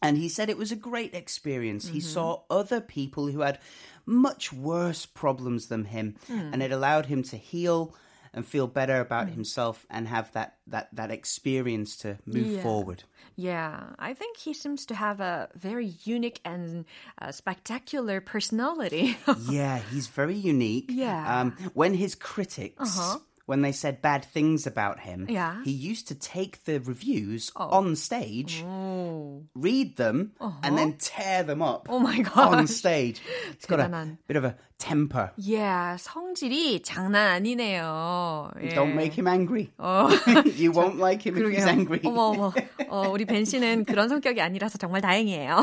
And 0.00 0.16
he 0.16 0.28
said 0.28 0.48
it 0.48 0.56
was 0.58 0.70
a 0.72 0.76
great 0.76 1.14
experience. 1.14 1.88
He 1.88 2.00
saw 2.00 2.42
other 2.50 2.80
people 2.80 3.26
who 3.26 3.40
had 3.40 3.58
much 4.06 4.52
worse 4.52 5.06
problems 5.06 5.66
than 5.66 5.84
him, 5.86 6.16
and 6.28 6.62
it 6.62 6.70
allowed 6.72 7.06
him 7.06 7.22
to 7.24 7.36
heal 7.36 7.94
and 8.34 8.46
feel 8.46 8.66
better 8.66 9.00
about 9.00 9.28
himself 9.30 9.86
and 9.90 10.06
have 10.06 10.30
that, 10.32 10.56
that, 10.66 10.88
that 10.92 11.10
experience 11.10 11.96
to 11.96 12.18
move 12.26 12.46
Yeah. 12.52 12.62
forward. 12.62 13.02
Yeah, 13.36 13.94
I 13.98 14.14
think 14.14 14.36
he 14.36 14.52
seems 14.52 14.84
to 14.86 14.94
have 14.94 15.20
a 15.20 15.48
very 15.54 15.94
unique 16.04 16.40
and 16.44 16.84
uh, 17.22 17.32
spectacular 17.32 18.20
personality. 18.20 19.16
yeah, 19.48 19.78
he's 19.78 20.08
very 20.08 20.34
unique. 20.34 20.86
Yeah. 20.90 21.40
Um, 21.40 21.52
when 21.72 21.94
his 21.94 22.14
critics, 22.14 22.98
when 23.47 23.61
they 23.61 23.73
said 23.73 24.01
bad 24.01 24.23
things 24.23 24.65
about 24.65 25.01
him, 25.01 25.27
Yeah. 25.27 25.61
he 25.65 25.71
used 25.71 26.07
to 26.07 26.15
take 26.15 26.63
the 26.63 26.79
reviews 26.79 27.51
on 27.57 27.95
stage, 27.97 28.63
오. 28.63 29.43
read 29.53 29.97
them, 29.97 30.31
and 30.63 30.77
then 30.77 30.95
tear 30.97 31.43
them 31.43 31.61
up 31.61 31.87
Oh 31.89 31.99
my 31.99 32.23
on 32.35 32.63
gosh. 32.63 32.69
stage. 32.71 33.19
It's 33.51 33.65
got 33.65 33.81
a 33.81 33.83
대단한. 33.91 34.17
bit 34.27 34.37
of 34.37 34.45
a 34.45 34.55
temper. 34.79 35.31
Yeah, 35.35 35.97
성질이 35.99 36.83
장난 36.83 37.27
아니네요. 37.35 38.51
예. 38.63 38.69
Don't 38.75 38.95
make 38.95 39.11
him 39.13 39.27
angry. 39.27 39.71
어. 39.77 40.07
you 40.57 40.71
won't 40.71 40.97
like 40.97 41.21
him 41.27 41.35
if 41.35 41.43
he's 41.43 41.65
그러게요. 41.65 41.67
angry. 41.67 41.99
어머 42.05 42.31
어머. 42.31 42.53
어, 42.87 43.09
우리 43.11 43.25
벤 43.25 43.43
씨는 43.43 43.83
그런 43.83 44.07
성격이 44.07 44.39
아니라서 44.39 44.77
정말 44.77 45.01
다행이에요. 45.01 45.59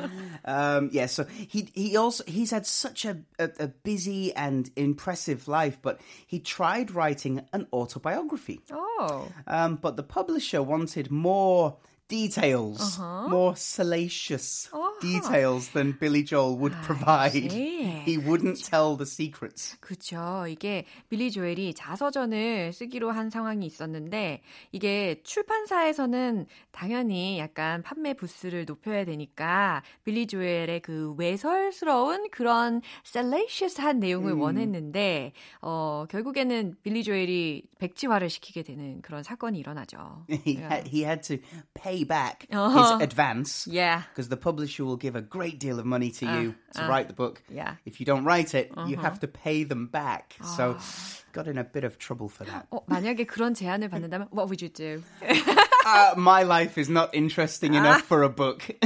Um, 0.44 0.90
yeah, 0.92 1.06
so 1.06 1.24
he 1.24 1.68
he 1.74 1.96
also 1.96 2.24
he's 2.26 2.50
had 2.50 2.66
such 2.66 3.04
a, 3.04 3.18
a, 3.38 3.50
a 3.60 3.68
busy 3.68 4.34
and 4.34 4.70
impressive 4.76 5.48
life, 5.48 5.78
but 5.82 6.00
he 6.26 6.38
tried 6.40 6.90
writing 6.90 7.46
an 7.52 7.66
autobiography. 7.72 8.60
oh. 8.70 9.28
Um, 9.46 9.76
but 9.76 9.96
the 9.96 10.02
publisher 10.02 10.62
wanted 10.62 11.10
more 11.10 11.76
details, 12.08 12.98
more 13.28 13.54
salacious 13.54 14.68
details 15.00 15.68
than 15.68 15.92
Billy 15.92 16.22
Joel 16.24 16.56
would 16.56 16.74
provide. 16.82 17.32
see. 17.32 17.82
He 18.04 18.18
wouldn't 18.18 18.64
tell 18.64 18.96
the 18.96 19.06
secrets. 19.06 19.76
그쵸. 19.80 20.46
이게 20.48 20.84
빌리 21.08 21.30
조엘이 21.30 21.74
자서전을 21.74 22.72
쓰기로 22.72 23.10
한 23.10 23.30
상황이 23.30 23.66
있었는데 23.66 24.40
이게 24.72 25.20
출판사에서는 25.22 26.46
당연히 26.72 27.38
약간 27.38 27.82
판매 27.82 28.14
부스를 28.14 28.64
높여야 28.64 29.04
되니까 29.04 29.82
빌리 30.04 30.26
조엘의 30.26 30.80
그 30.80 31.14
외설스러운 31.18 32.30
그런 32.30 32.80
셀레이셔스한 33.04 34.00
내용을 34.00 34.32
원했는데 34.32 35.32
어 35.60 36.06
결국에는 36.08 36.76
빌리 36.82 37.02
조엘이 37.02 37.64
백지화를 37.78 38.30
시키게 38.30 38.62
되는 38.62 39.02
그런 39.02 39.22
사건이 39.22 39.58
일어나죠. 39.58 40.24
He 40.48 40.56
had 40.56 40.88
he 40.88 41.04
had 41.04 41.22
to 41.28 41.38
pay 41.74 41.97
back 42.07 42.47
Uh-huh. 42.51 42.97
his 42.97 43.01
advance. 43.03 43.67
Yeah. 43.67 44.03
Because 44.13 44.29
the 44.29 44.37
publisher 44.37 44.85
will 44.85 44.95
give 44.97 45.15
a 45.15 45.21
great 45.21 45.59
deal 45.59 45.79
of 45.79 45.85
money 45.85 46.11
to 46.11 46.25
you 46.25 46.55
to 46.75 46.87
write 46.87 47.07
the 47.07 47.13
book. 47.13 47.41
yeah. 47.49 47.75
If 47.85 47.99
you 47.99 48.05
don't 48.05 48.23
write 48.25 48.53
it, 48.55 48.71
you 48.87 48.95
have 48.97 49.19
to 49.21 49.27
pay 49.27 49.63
them 49.65 49.87
back. 49.87 50.35
So 50.55 50.77
got 51.33 51.47
in 51.47 51.57
a 51.57 51.63
bit 51.63 51.83
of 51.83 51.97
trouble 51.97 52.29
for 52.29 52.45
that. 52.45 52.67
어, 52.71 52.85
만약에 52.87 53.25
그런 53.25 53.53
제안을 53.55 53.89
받는다면 53.89 54.27
what 54.31 54.47
would 54.49 54.61
you 54.61 54.69
do? 54.69 55.01
Uh, 55.85 56.13
my 56.15 56.43
life 56.43 56.77
is 56.77 56.87
not 56.89 57.09
interesting 57.13 57.73
enough 57.75 58.03
for 58.03 58.23
a 58.23 58.29
book. 58.29 58.63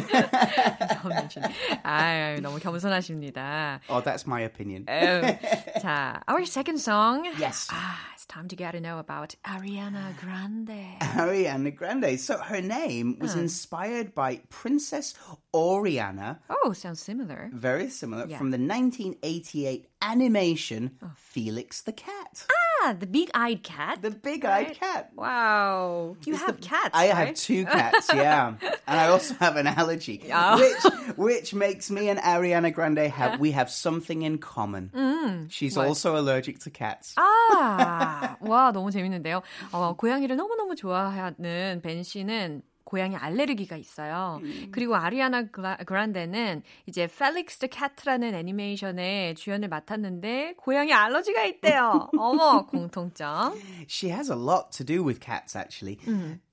아, 1.84 2.40
너무 2.42 2.60
겸손하십니다. 2.60 3.80
oh, 3.90 4.02
that's 4.02 4.26
my 4.26 4.42
opinion. 4.42 4.86
음, 4.88 5.38
자, 5.82 6.22
our 6.28 6.46
second 6.46 6.80
song. 6.80 7.26
Yes. 7.38 7.68
Ah, 7.72 8.00
it's 8.16 8.26
time 8.26 8.48
to 8.48 8.56
get 8.56 8.72
to 8.72 8.80
know 8.82 8.98
about 9.00 9.36
Ariana 9.46 10.16
Grande. 10.20 10.98
Ariana 11.02 11.76
Grande. 11.76 12.20
So 12.20 12.38
her 12.38 12.62
name 12.62 13.01
was 13.20 13.36
inspired 13.36 14.14
by 14.14 14.42
Princess 14.50 15.14
Oriana, 15.54 16.40
Oh, 16.50 16.74
sounds 16.74 17.02
similar. 17.02 17.50
very 17.54 17.90
similar, 17.90 18.26
Yeah. 18.28 18.38
from 18.38 18.52
the 18.52 18.58
1988 18.62 19.88
animation 20.02 20.92
Felix 21.18 21.82
the 21.82 21.92
Cat. 21.94 22.46
Ah, 22.84 22.94
the 22.94 23.08
big-eyed 23.08 23.64
cat. 23.64 24.02
The 24.06 24.12
big-eyed 24.12 24.68
Right. 24.68 24.80
cat. 24.80 25.10
Wow. 25.16 26.16
You 26.26 26.34
It's 26.38 26.44
have 26.46 26.62
the- 26.62 26.68
cats, 26.68 26.94
I 26.94 27.10
right? 27.10 27.16
have 27.18 27.36
two 27.36 27.66
cats, 27.66 28.08
yeah, 28.14 28.54
and 28.86 28.96
I 29.00 29.08
also 29.10 29.34
have 29.42 29.58
an 29.58 29.66
allergy, 29.66 30.22
which 30.30 30.84
which 31.18 31.50
makes 31.58 31.90
me 31.90 32.10
and 32.10 32.20
Ariana 32.22 32.70
Grande 32.72 33.10
have 33.10 33.40
we 33.42 33.52
have 33.58 33.72
something 33.74 34.22
in 34.22 34.38
common. 34.38 34.94
She's 35.50 35.76
what? 35.76 35.88
also 35.90 36.16
allergic 36.16 36.60
to 36.66 36.70
cats. 36.70 37.16
아, 37.18 38.38
와, 38.42 38.72
너무 38.72 38.92
재밌는데요. 38.92 39.42
어, 39.74 39.96
고양이를 39.98 40.36
너무너무 40.38 40.76
좋아하는 40.76 41.82
벤 41.82 42.04
씨는 42.04 42.62
고양이 42.92 43.18
알레르기가 43.18 43.76
있어요. 43.76 44.40
그리고 44.72 44.96
아리아나 44.96 45.44
그라- 45.48 45.86
그란데는 45.86 46.64
이제 46.86 47.06
펠릭스 47.08 47.60
더 47.60 47.68
캣라는 47.68 48.34
애니메이션의 48.34 49.36
주연을 49.36 49.68
맡았는데 49.68 50.54
고양이 50.58 50.94
알러지가 50.94 51.44
있대요. 51.44 52.10
어머, 52.18 52.66
공통점. 52.66 53.60
She 53.90 54.10
has 54.14 54.32
a 54.32 54.38
lot 54.40 54.72
to 54.78 54.86
do 54.86 55.04
with 55.04 55.20
cats, 55.20 55.54
actually. 55.58 56.00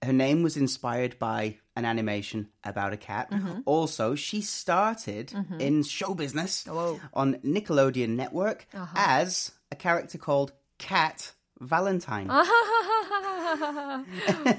Her 0.02 0.12
name 0.12 0.42
was 0.42 0.56
inspired 0.58 1.20
by 1.20 1.58
an 1.76 1.84
animation 1.84 2.48
about 2.64 2.92
a 2.92 2.96
cat. 2.98 3.30
Mm-hmm. 3.30 3.60
Also, 3.64 4.16
she 4.16 4.40
started 4.40 5.32
in 5.60 5.84
show 5.84 6.14
business 6.14 6.64
Whoa. 6.66 6.98
on 7.12 7.36
Nickelodeon 7.44 8.16
Network 8.16 8.66
Uh-huh. 8.74 8.92
as 8.96 9.52
a 9.70 9.76
character 9.76 10.18
called 10.18 10.50
Cat 10.78 11.30
Valentine, 11.60 12.26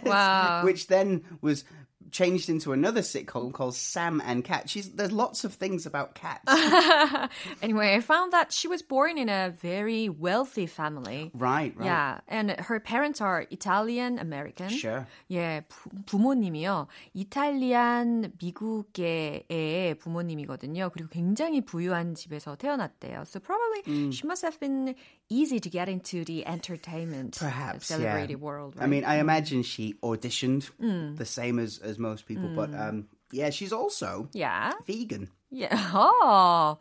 wow. 0.04 0.60
which 0.64 0.86
then 0.86 1.22
was 1.40 1.64
changed 2.11 2.49
into 2.49 2.71
another 2.71 3.01
sitcom 3.01 3.51
called 3.51 3.75
Sam 3.75 4.21
and 4.25 4.43
Cat. 4.43 4.69
She's 4.69 4.89
there's 4.91 5.11
lots 5.11 5.43
of 5.43 5.53
things 5.55 5.85
about 5.85 6.13
cats. 6.15 6.45
anyway, 7.61 7.95
I 7.95 7.99
found 7.99 8.31
that 8.31 8.51
she 8.53 8.67
was 8.67 8.81
born 8.81 9.17
in 9.17 9.27
a 9.27 9.49
very 9.61 10.07
wealthy 10.09 10.65
family. 10.67 11.31
right, 11.33 11.73
right. 11.75 11.85
Yeah, 11.85 12.19
and 12.27 12.51
her 12.51 12.79
parents 12.79 13.19
are 13.21 13.45
Italian 13.49 14.19
American. 14.19 14.69
Sure. 14.69 15.07
예, 15.31 15.63
부, 15.67 15.89
부모님이요. 16.05 16.87
이탈리안 17.15 18.31
미국계의 18.41 19.95
부모님이거든요. 19.99 20.89
그리고 20.93 21.09
굉장히 21.09 21.61
부유한 21.61 22.15
집에서 22.15 22.55
태어났대요. 22.55 23.23
So 23.25 23.39
probably 23.39 23.81
Mm. 23.87 24.11
she 24.11 24.23
must 24.25 24.43
have 24.43 24.59
been 24.59 24.95
easy 25.29 25.59
to 25.59 25.69
get 25.69 25.89
into 25.89 26.23
the 26.23 26.45
entertainment 26.45 27.37
Perhaps, 27.39 27.87
celebrated 27.87 28.37
yeah. 28.39 28.43
world. 28.45 28.75
I 28.77 28.81
Right? 28.81 28.89
mean, 28.89 29.03
I 29.05 29.17
imagine 29.19 29.63
she 29.63 29.95
auditioned 30.03 30.69
Mm. 30.79 31.17
the 31.17 31.25
same 31.25 31.59
as 31.59 31.79
as 31.83 31.97
most 31.99 32.25
people, 32.25 32.49
but 32.55 32.73
um, 32.73 33.07
yeah, 33.31 33.49
she's 33.49 33.73
also 33.73 34.29
yeah. 34.33 34.71
vegan. 34.85 35.29
Yeah. 35.51 35.75
어, 35.93 36.77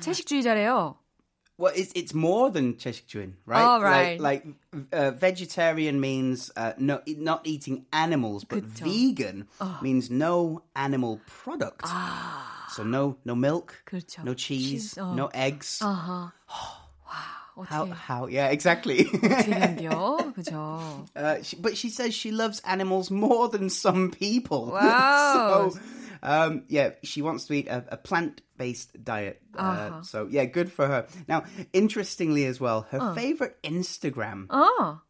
채식주의자래요. 0.00 0.96
Well, 1.56 1.72
it's 1.76 1.92
it's 1.94 2.12
more 2.12 2.50
than 2.50 2.74
채식주의, 2.74 3.32
right? 3.46 3.62
Oh, 3.62 3.80
right. 3.80 4.18
Like, 4.20 4.44
like 4.44 4.90
uh, 4.92 5.12
vegetarian 5.12 6.00
means 6.00 6.50
uh, 6.56 6.72
no, 6.78 7.00
not 7.06 7.46
eating 7.46 7.86
animals, 7.92 8.42
but 8.42 8.64
그쵸. 8.64 8.82
vegan 8.82 9.46
means 9.80 10.10
no 10.10 10.62
animal 10.74 11.20
product. 11.26 11.86
So 12.70 12.82
no 12.82 13.18
no 13.24 13.36
milk, 13.36 13.84
그렇죠. 13.86 14.24
no 14.24 14.34
cheese, 14.34 14.94
Cheese, 14.94 14.94
어. 14.98 15.14
no 15.14 15.28
eggs. 15.32 15.78
아하. 15.80 16.32
How 16.46 16.77
어떻게 17.58 17.92
how 17.92 18.26
yeah 18.26 18.48
exactly. 18.50 19.04
되는겨? 19.04 20.32
그죠. 20.34 21.06
uh, 21.14 21.42
she, 21.42 21.56
but 21.56 21.76
she 21.76 21.88
says 21.88 22.12
she 22.14 22.30
loves 22.32 22.60
animals 22.64 23.10
more 23.10 23.48
than 23.48 23.68
some 23.70 24.10
people. 24.10 24.72
Wow. 24.72 25.70
so 25.70 25.78
um, 26.22 26.64
yeah, 26.68 26.90
she 27.04 27.22
wants 27.22 27.44
to 27.46 27.54
eat 27.54 27.68
a, 27.68 27.84
a 27.92 27.96
plant 27.96 28.40
based 28.58 28.96
diet. 29.04 29.40
Uh, 29.56 29.60
Uh-huh. 29.60 30.02
So 30.02 30.26
yeah, 30.30 30.46
good 30.46 30.72
for 30.72 30.86
her. 30.86 31.06
Now, 31.28 31.44
interestingly 31.72 32.44
as 32.46 32.58
well, 32.60 32.86
her 32.90 33.00
Uh. 33.00 33.14
favorite 33.14 33.56
Instagram 33.62 34.48
어. 34.48 35.00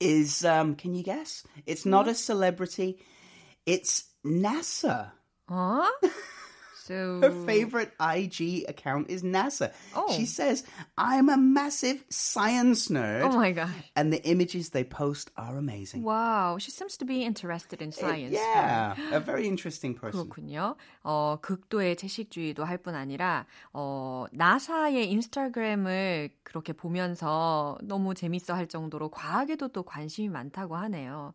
is 0.00 0.44
um, 0.44 0.74
can 0.74 0.94
you 0.94 1.02
guess? 1.02 1.44
It's 1.66 1.86
not 1.86 2.08
a 2.08 2.14
celebrity. 2.14 2.98
It's 3.64 4.04
NASA. 4.24 5.12
어? 5.48 5.86
So 6.86 7.18
Her 7.20 7.32
favorite 7.46 7.90
IG 7.98 8.62
account 8.68 9.10
is 9.10 9.24
NASA. 9.24 9.72
Oh. 9.92 10.06
She 10.14 10.24
says, 10.24 10.62
"I'm 10.96 11.28
a 11.28 11.36
massive 11.36 12.04
science 12.10 12.86
nerd." 12.86 13.26
Oh 13.26 13.36
my 13.36 13.50
god. 13.50 13.74
and 13.96 14.12
the 14.12 14.22
images 14.22 14.70
they 14.70 14.84
post 14.84 15.32
are 15.36 15.58
amazing. 15.58 16.04
Wow, 16.04 16.58
she 16.60 16.70
seems 16.70 16.96
to 16.98 17.04
be 17.04 17.24
interested 17.26 17.82
in 17.82 17.90
science. 17.90 18.30
Yeah, 18.30 18.94
a 19.10 19.18
very 19.18 19.48
interesting 19.48 19.98
person. 19.98 20.30
그렇군요. 20.30 20.76
어, 21.02 21.38
극도의 21.42 21.96
채식주의도 21.96 22.62
할 22.64 22.78
뿐 22.78 22.94
아니라 22.94 23.46
어, 23.72 24.26
나사의 24.30 25.10
인스타그램을 25.10 26.30
그렇게 26.44 26.72
보면서 26.72 27.78
너무 27.82 28.14
재밌어 28.14 28.54
할 28.54 28.68
정도로 28.68 29.08
과학에도 29.10 29.68
또 29.68 29.82
관심이 29.82 30.28
많다고 30.28 30.76
하네요. 30.76 31.32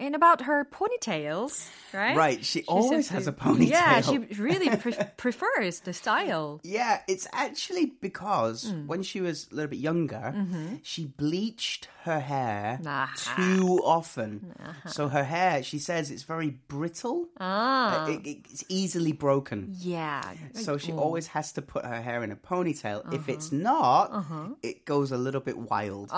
And 0.00 0.14
about 0.14 0.42
her 0.42 0.64
ponytails, 0.64 1.68
right? 1.92 2.16
Right, 2.16 2.44
she 2.44 2.62
always 2.68 3.06
seems 3.06 3.08
has 3.08 3.26
a 3.26 3.32
ponytail. 3.32 3.68
Yeah, 3.70 4.00
she 4.00 4.18
really 4.18 4.68
pre- 4.76 4.94
prefers 5.16 5.80
the 5.80 5.92
style. 5.92 6.60
Yeah, 6.62 7.00
it's 7.08 7.26
actually 7.32 7.86
because 8.00 8.66
Mm. 8.72 8.86
when 8.86 9.02
she 9.02 9.20
was 9.20 9.48
a 9.50 9.54
little 9.56 9.70
bit 9.70 9.80
younger, 9.80 10.32
Mm-hmm. 10.36 10.76
she 10.82 11.06
bleached 11.06 11.88
her 12.08 12.20
hair 12.20 12.80
Ah. 12.86 13.12
too 13.36 13.78
often. 13.84 14.40
Uh-huh. 14.58 14.88
So 14.88 15.08
her 15.08 15.24
hair, 15.24 15.62
she 15.62 15.78
says, 15.78 16.10
it's 16.10 16.24
very 16.24 16.56
brittle. 16.68 17.28
아, 17.38 18.06
It- 18.08 18.26
it- 18.26 18.42
it's 18.50 18.64
easily 18.68 19.12
broken. 19.12 19.70
yeah. 19.78 20.22
So 20.54 20.78
she 20.78 20.92
어. 20.92 20.98
always 20.98 21.28
has 21.36 21.52
to 21.54 21.62
put 21.62 21.84
her 21.84 22.00
hair 22.02 22.24
in 22.24 22.32
a 22.32 22.36
ponytail. 22.36 23.04
If 23.12 23.28
Uh-huh. 23.28 23.32
it's 23.36 23.52
not, 23.52 24.10
it 24.64 24.84
goes 24.84 25.12
a 25.12 25.18
little 25.20 25.42
bit 25.44 25.56
wild. 25.70 26.08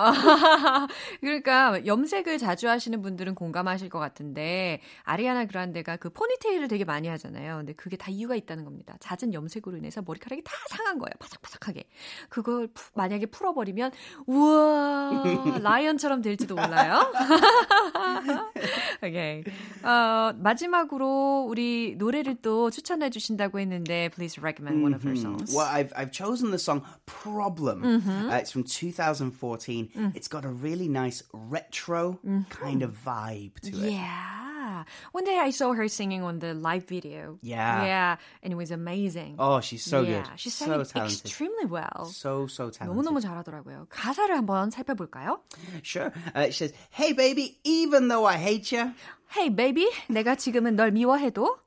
그러니까 1.21 1.85
염색을 1.85 2.37
자주 2.37 2.69
하시는 2.69 3.01
분들은 3.01 3.35
공감하실 3.35 3.89
것 3.89 3.99
같은데 3.99 4.81
아리아나 5.03 5.45
그란데가 5.45 5.97
그 5.97 6.09
포니테일을 6.09 6.67
되게 6.67 6.85
많이 6.85 7.07
하잖아요. 7.09 7.57
근데 7.57 7.73
그게 7.73 7.97
다 7.97 8.09
이유가 8.11 8.35
있다는 8.35 8.63
겁니다. 8.65 8.95
잦은 8.99 9.33
염색으로 9.33 9.77
인해서 9.77 10.01
머리카락이 10.05 10.43
다 10.43 10.51
상한 10.69 10.97
거예요. 10.99 11.11
바삭바삭하게. 11.19 11.83
그걸 12.29 12.67
푸- 12.67 12.91
만약에 12.95 13.25
풀어버리면 13.27 13.91
우와 14.27 15.23
라 15.61 15.80
이언처럼 15.81 16.21
될지도 16.21 16.55
몰라요. 16.55 17.11
오케이. 19.03 19.43
어, 19.83 20.33
마지막으로 20.37 21.45
우리 21.47 21.95
노래를 21.97 22.35
또 22.41 22.69
추천해 22.69 23.09
주신다고 23.09 23.59
했는데 23.59 24.09
please 24.09 24.39
recommend 24.41 24.83
one 24.83 24.93
of 24.93 25.03
her 25.03 25.17
songs. 25.17 25.53
Well, 25.55 25.67
I've 25.67 25.91
I've 25.95 26.11
chosen 26.11 26.51
the 26.51 26.59
song 26.59 26.83
"Problem." 27.05 27.81
Mm-hmm. 27.81 28.29
Uh, 28.29 28.37
it's 28.37 28.51
from 28.51 28.63
2014. 28.63 29.89
Mm. 29.95 30.15
It's 30.15 30.27
got 30.27 30.45
a 30.45 30.49
really 30.49 30.87
nice 30.87 31.23
retro 31.33 32.19
kind 32.49 32.83
of 32.83 32.93
vibe 33.05 33.59
to 33.61 33.69
it. 33.69 33.93
Yeah. 33.93 34.50
One 35.12 35.24
day 35.24 35.38
I 35.38 35.50
saw 35.50 35.72
her 35.72 35.88
singing 35.88 36.22
on 36.22 36.38
the 36.38 36.54
live 36.54 36.84
video. 36.86 37.38
Yeah. 37.42 37.84
Yeah. 37.84 38.16
And 38.42 38.52
it 38.52 38.56
was 38.56 38.70
amazing. 38.70 39.36
Oh, 39.38 39.60
she's 39.60 39.84
so 39.84 40.02
yeah. 40.02 40.22
good. 40.22 40.38
She 40.40 40.50
so 40.50 40.66
sang 40.66 40.80
it 40.80 40.88
talented. 40.88 41.20
extremely 41.24 41.66
well. 41.66 42.06
So 42.12 42.46
so 42.46 42.70
talented. 42.70 42.94
너무너무 42.94 43.20
잘하더라고요. 43.20 43.86
가사를 43.90 44.34
한번 44.34 44.70
살펴볼까요? 44.70 45.40
Sure. 45.82 46.12
Uh, 46.34 46.46
it 46.48 46.54
says, 46.54 46.72
"Hey 46.90 47.12
baby, 47.12 47.58
even 47.64 48.08
though 48.08 48.24
I 48.26 48.36
hate 48.38 48.72
you, 48.72 48.92
Hey 49.34 49.48
baby, 49.50 49.86
내가 50.08 50.36
지금은 50.36 50.76
널 50.76 50.90
미워해도 50.92 51.58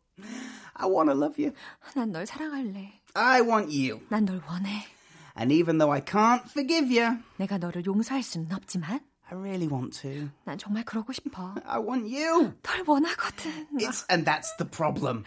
I 0.75 0.87
want 0.87 1.09
to 1.11 1.15
love 1.15 1.35
you. 1.37 1.51
난 1.95 2.11
널 2.11 2.25
사랑할래. 2.25 2.93
I 3.15 3.41
want 3.41 3.69
you. 3.71 3.99
난 4.09 4.25
널 4.25 4.39
원해. 4.47 4.85
And 5.35 5.51
even 5.53 5.77
though 5.77 5.91
I 5.91 6.01
can't 6.01 6.43
forgive 6.49 6.89
you, 6.91 7.17
내가 7.37 7.57
너를 7.57 7.85
용서할 7.85 8.23
수는 8.23 8.51
없지만 8.53 8.99
I 9.30 9.34
really 9.38 9.66
want 9.66 9.98
to. 10.02 10.28
난 10.44 10.58
정말 10.58 10.84
그러고 10.84 11.12
싶어. 11.12 11.54
I 11.64 11.78
want 11.80 12.04
you." 12.14 12.52
널 12.62 12.84
원하거든. 12.86 13.68
It's 13.80 14.04
and 14.10 14.24
that's 14.28 14.52
the 14.58 14.68
problem. 14.70 15.24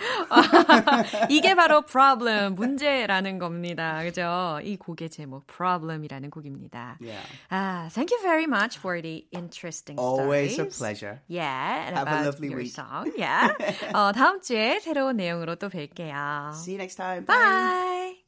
이게 1.29 1.55
바로 1.55 1.81
problem, 1.81 2.53
문제라는 2.55 3.39
겁니다. 3.39 4.03
그죠? 4.03 4.59
이 4.63 4.77
곡의 4.77 5.09
제목 5.09 5.47
problem이라는 5.47 6.29
곡입니다. 6.29 6.97
Yeah. 7.01 7.25
Ah, 7.51 7.89
thank 7.89 8.11
you 8.11 8.21
very 8.21 8.45
much 8.45 8.77
for 8.77 9.01
the 9.01 9.25
interesting 9.33 9.99
Always 9.99 10.59
a 10.59 10.69
stories. 10.69 10.77
pleasure. 10.77 11.21
Yeah, 11.27 11.87
and 11.87 11.97
Have 11.97 12.07
a 12.07 12.11
about 12.11 12.25
lovely 12.25 12.49
your 12.49 12.61
week. 12.61 12.73
song. 12.75 13.11
Yeah. 13.17 13.49
어, 13.93 14.11
다음 14.13 14.41
주에 14.41 14.79
새로운 14.79 15.17
내용으로 15.17 15.55
또 15.55 15.69
뵐게요. 15.69 16.53
See 16.53 16.73
you 16.75 16.77
next 16.77 16.97
time. 16.97 17.25
Bye. 17.25 18.23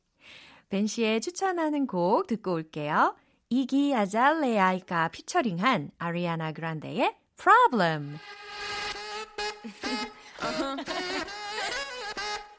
벤 0.70 0.88
씨의 0.88 1.22
추천하는 1.22 1.88
곡 1.88 2.28
듣고 2.28 2.54
올게요. 2.54 3.16
이기 3.52 3.96
아잘레아이가 3.96 5.08
피처링한 5.08 5.90
아리아나 5.98 6.52
그란데의 6.52 7.16
Problem. 7.36 8.20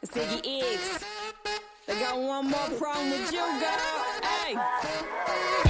It's 0.03 0.16
Iggy 0.16 0.40
Iggs. 0.44 1.05
They 1.87 1.98
got 2.00 2.18
one 2.18 2.48
more 2.48 2.70
problem 2.79 3.11
with 3.11 3.33
you, 3.33 3.44
girl. 3.61 4.00
Hey. 4.24 5.70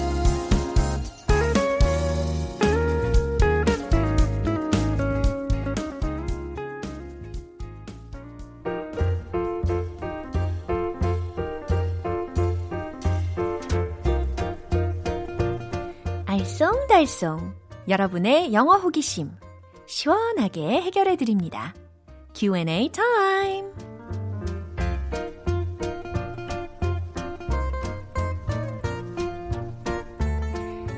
알쏭달쏭 17.01 17.53
여러분의 17.87 18.53
영어 18.53 18.75
호기심 18.77 19.31
시원하게 19.85 20.81
해결해 20.81 21.15
드립니다. 21.15 21.73
Q&A 22.33 22.89
타임. 22.89 23.71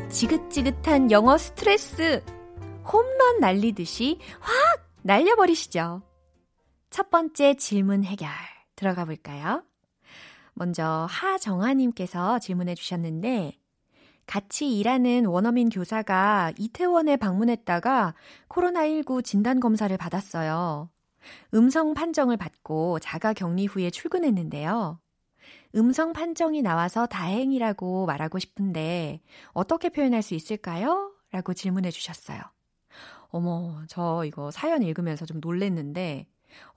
지긋지긋한 0.10 1.12
영어 1.12 1.38
스트레스 1.38 2.24
홈런 2.86 3.40
날리듯이 3.40 4.20
확 4.40 4.54
날려버리시죠. 5.02 6.02
첫 6.90 7.10
번째 7.10 7.56
질문 7.56 8.04
해결 8.04 8.30
들어가 8.76 9.06
볼까요? 9.06 9.64
먼저 10.54 11.08
하정아님께서 11.10 12.40
질문해 12.40 12.76
주셨는데 12.76 13.63
같이 14.26 14.78
일하는 14.78 15.26
원어민 15.26 15.70
교사가 15.70 16.54
이태원에 16.58 17.18
방문했다가 17.18 18.14
코로나19 18.50 19.24
진단검사를 19.24 19.96
받았어요. 19.98 20.90
음성 21.54 21.94
판정을 21.94 22.38
받고 22.38 23.00
자가 23.00 23.34
격리 23.34 23.66
후에 23.66 23.90
출근했는데요. 23.90 25.00
음성 25.76 26.14
판정이 26.14 26.62
나와서 26.62 27.06
다행이라고 27.06 28.06
말하고 28.06 28.40
싶은데 28.40 29.22
어떻게 29.52 29.90
표현할 29.90 30.22
수 30.22 30.36
있을까요? 30.36 31.12
라고 31.32 31.54
질문해 31.54 31.92
주셨어요. 31.92 32.40
어머, 33.30 33.82
저 33.88 34.24
이거 34.26 34.52
사연 34.52 34.84
읽으면서 34.84 35.26
좀 35.26 35.40
놀랬는데, 35.42 36.28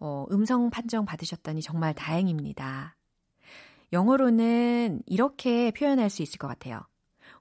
어, 0.01 0.25
음성 0.31 0.71
판정 0.71 1.05
받으셨다니 1.05 1.61
정말 1.61 1.93
다행입니다. 1.93 2.97
영어로는 3.93 5.03
이렇게 5.05 5.71
표현할 5.73 6.09
수 6.09 6.23
있을 6.23 6.39
것 6.39 6.49
같아요. 6.49 6.81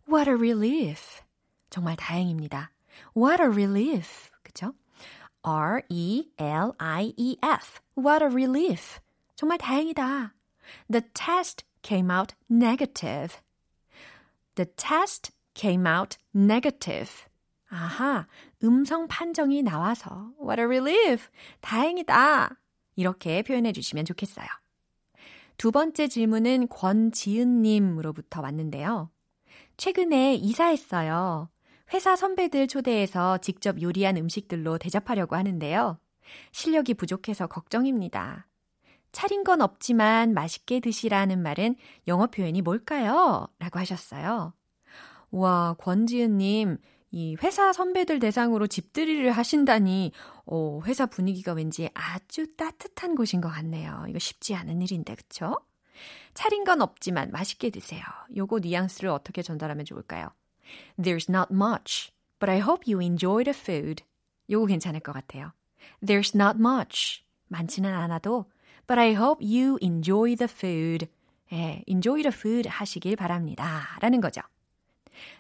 What 0.07 0.29
a 0.29 0.35
relief. 0.35 1.21
정말 1.69 1.95
다행입니다. 1.95 2.71
What 3.15 3.41
a 3.41 3.49
relief. 3.49 4.29
그쵸? 4.43 4.73
R-E-L-I-E-F. 5.43 6.21
What 7.97 8.23
a 8.23 8.29
relief. 8.29 8.99
정말 9.35 9.57
다행이다. 9.57 10.33
The 10.91 11.01
test 11.13 11.65
came 11.81 12.11
out 12.11 12.35
negative. 12.49 13.39
The 14.55 14.69
test 14.75 15.31
came 15.53 15.87
out 15.87 16.17
negative. 16.33 17.11
아하, 17.69 18.27
음성 18.63 19.07
판정이 19.07 19.63
나와서 19.63 20.31
what 20.41 20.61
a 20.61 20.65
relief. 20.65 21.29
다행이다. 21.61 22.59
이렇게 22.95 23.41
표현해 23.43 23.71
주시면 23.73 24.05
좋겠어요. 24.05 24.47
두 25.57 25.71
번째 25.71 26.07
질문은 26.07 26.67
권지은님으로부터 26.69 28.41
왔는데요. 28.41 29.09
최근에 29.77 30.35
이사했어요. 30.35 31.49
회사 31.93 32.15
선배들 32.15 32.67
초대해서 32.67 33.37
직접 33.39 33.81
요리한 33.81 34.17
음식들로 34.17 34.77
대접하려고 34.77 35.35
하는데요. 35.35 35.99
실력이 36.51 36.95
부족해서 36.95 37.47
걱정입니다. 37.47 38.47
차린 39.11 39.43
건 39.43 39.61
없지만 39.61 40.33
맛있게 40.33 40.79
드시라는 40.79 41.41
말은 41.41 41.75
영어 42.07 42.27
표현이 42.27 42.61
뭘까요? 42.61 43.47
라고 43.59 43.79
하셨어요. 43.79 44.53
와, 45.31 45.75
권지은님, 45.77 46.77
이 47.11 47.37
회사 47.41 47.71
선배들 47.71 48.19
대상으로 48.19 48.67
집들이를 48.67 49.31
하신다니, 49.31 50.11
어, 50.45 50.81
회사 50.85 51.05
분위기가 51.05 51.53
왠지 51.53 51.89
아주 51.93 52.55
따뜻한 52.57 53.15
곳인 53.15 53.39
것 53.39 53.49
같네요. 53.49 54.05
이거 54.09 54.19
쉽지 54.19 54.53
않은 54.55 54.81
일인데, 54.81 55.15
그쵸? 55.15 55.55
차린 56.35 56.63
건 56.63 56.81
없지만 56.81 57.31
맛있게 57.31 57.71
드세요. 57.71 58.03
요거 58.35 58.59
뉘앙스를 58.59 59.09
어떻게 59.09 59.41
전달하면 59.41 59.85
좋을까요? 59.85 60.29
There's 60.99 61.29
not 61.29 61.51
much, 61.51 62.11
but 62.39 62.51
I 62.51 62.59
hope 62.59 62.83
you 62.85 63.01
enjoy 63.01 63.43
the 63.43 63.57
food. 63.57 64.03
요거 64.49 64.67
괜찮을 64.67 64.99
것 64.99 65.13
같아요. 65.13 65.53
There's 66.03 66.35
not 66.35 66.59
much. 66.59 67.23
많지는 67.47 67.93
않아도, 67.93 68.45
but 68.85 68.99
I 68.99 69.13
hope 69.13 69.43
you 69.43 69.77
enjoy 69.81 70.35
the 70.35 70.49
food. 70.51 71.07
예, 71.53 71.83
enjoy 71.87 72.21
the 72.21 72.33
food 72.35 72.67
하시길 72.67 73.15
바랍니다. 73.15 73.97
라는 74.01 74.19
거죠. 74.19 74.41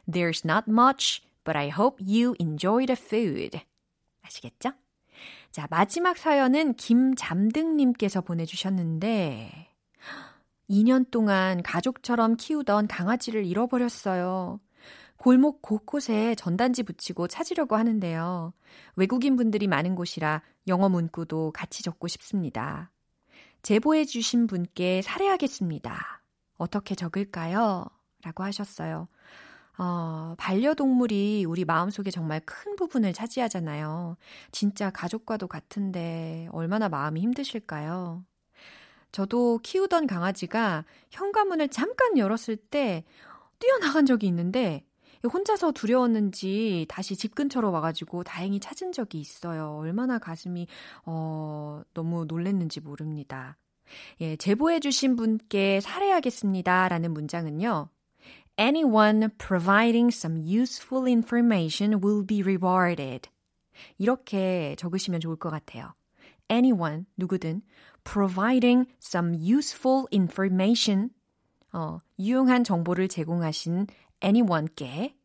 There's 0.09 0.45
not 0.45 0.69
much, 0.69 1.21
but 1.43 1.57
I 1.57 1.69
hope 1.69 2.03
you 2.03 2.35
enjoy 2.39 2.85
the 2.85 2.97
food. 2.97 3.59
아시겠죠? 4.21 4.71
자, 5.51 5.67
마지막 5.69 6.17
사연은 6.17 6.75
김잠등님께서 6.75 8.21
보내주셨는데, 8.21 9.74
2년 10.69 11.09
동안 11.11 11.61
가족처럼 11.63 12.37
키우던 12.37 12.87
강아지를 12.87 13.45
잃어버렸어요. 13.45 14.59
골목 15.17 15.61
곳곳에 15.61 16.35
전단지 16.35 16.83
붙이고 16.83 17.27
찾으려고 17.27 17.75
하는데요. 17.75 18.53
외국인 18.95 19.35
분들이 19.35 19.67
많은 19.67 19.95
곳이라 19.95 20.41
영어 20.67 20.89
문구도 20.89 21.51
같이 21.51 21.83
적고 21.83 22.07
싶습니다. 22.07 22.91
제보해 23.61 24.05
주신 24.05 24.45
분께 24.47 25.01
살해하겠습니다. 25.01 26.21
어떻게 26.57 26.95
적을까요? 26.95 27.85
라고 28.23 28.43
하셨어요. 28.43 29.07
어, 29.77 30.35
반려동물이 30.37 31.45
우리 31.45 31.65
마음속에 31.65 32.11
정말 32.11 32.41
큰 32.45 32.75
부분을 32.75 33.13
차지하잖아요. 33.13 34.17
진짜 34.51 34.89
가족과도 34.89 35.47
같은데 35.47 36.47
얼마나 36.51 36.87
마음이 36.87 37.21
힘드실까요? 37.21 38.23
저도 39.15 39.59
키우던 39.63 40.07
강아지가 40.07 40.83
현관문을 41.09 41.69
잠깐 41.69 42.17
열었을 42.17 42.57
때 42.57 43.05
뛰어나간 43.59 44.05
적이 44.05 44.27
있는데 44.27 44.83
혼자서 45.23 45.71
두려웠는지 45.71 46.85
다시 46.89 47.15
집 47.15 47.33
근처로 47.33 47.71
와가지고 47.71 48.25
다행히 48.25 48.59
찾은 48.59 48.91
적이 48.91 49.21
있어요. 49.21 49.77
얼마나 49.79 50.19
가슴이 50.19 50.67
어, 51.05 51.81
너무 51.93 52.25
놀랬는지 52.25 52.81
모릅니다. 52.81 53.55
예, 54.19 54.35
제보해주신 54.35 55.15
분께 55.15 55.79
살해하겠습니다라는 55.79 57.13
문장은요. 57.13 57.87
Anyone 58.59 59.29
providing 59.37 60.13
some 60.13 60.43
useful 60.45 61.07
information 61.07 62.03
will 62.03 62.27
be 62.27 62.41
rewarded. 62.41 63.29
이렇게 63.97 64.75
적으시면 64.77 65.21
좋을 65.21 65.37
것 65.37 65.49
같아요. 65.49 65.93
Anyone, 66.51 67.05
누구든, 67.17 67.61
providing 68.05 68.87
some 69.01 69.33
useful 69.33 70.05
information, 70.13 71.09
어, 71.73 71.97
유용한 72.17 72.63
정보를 72.63 73.09
제공하신 73.09 73.87
anyone께 74.23 75.15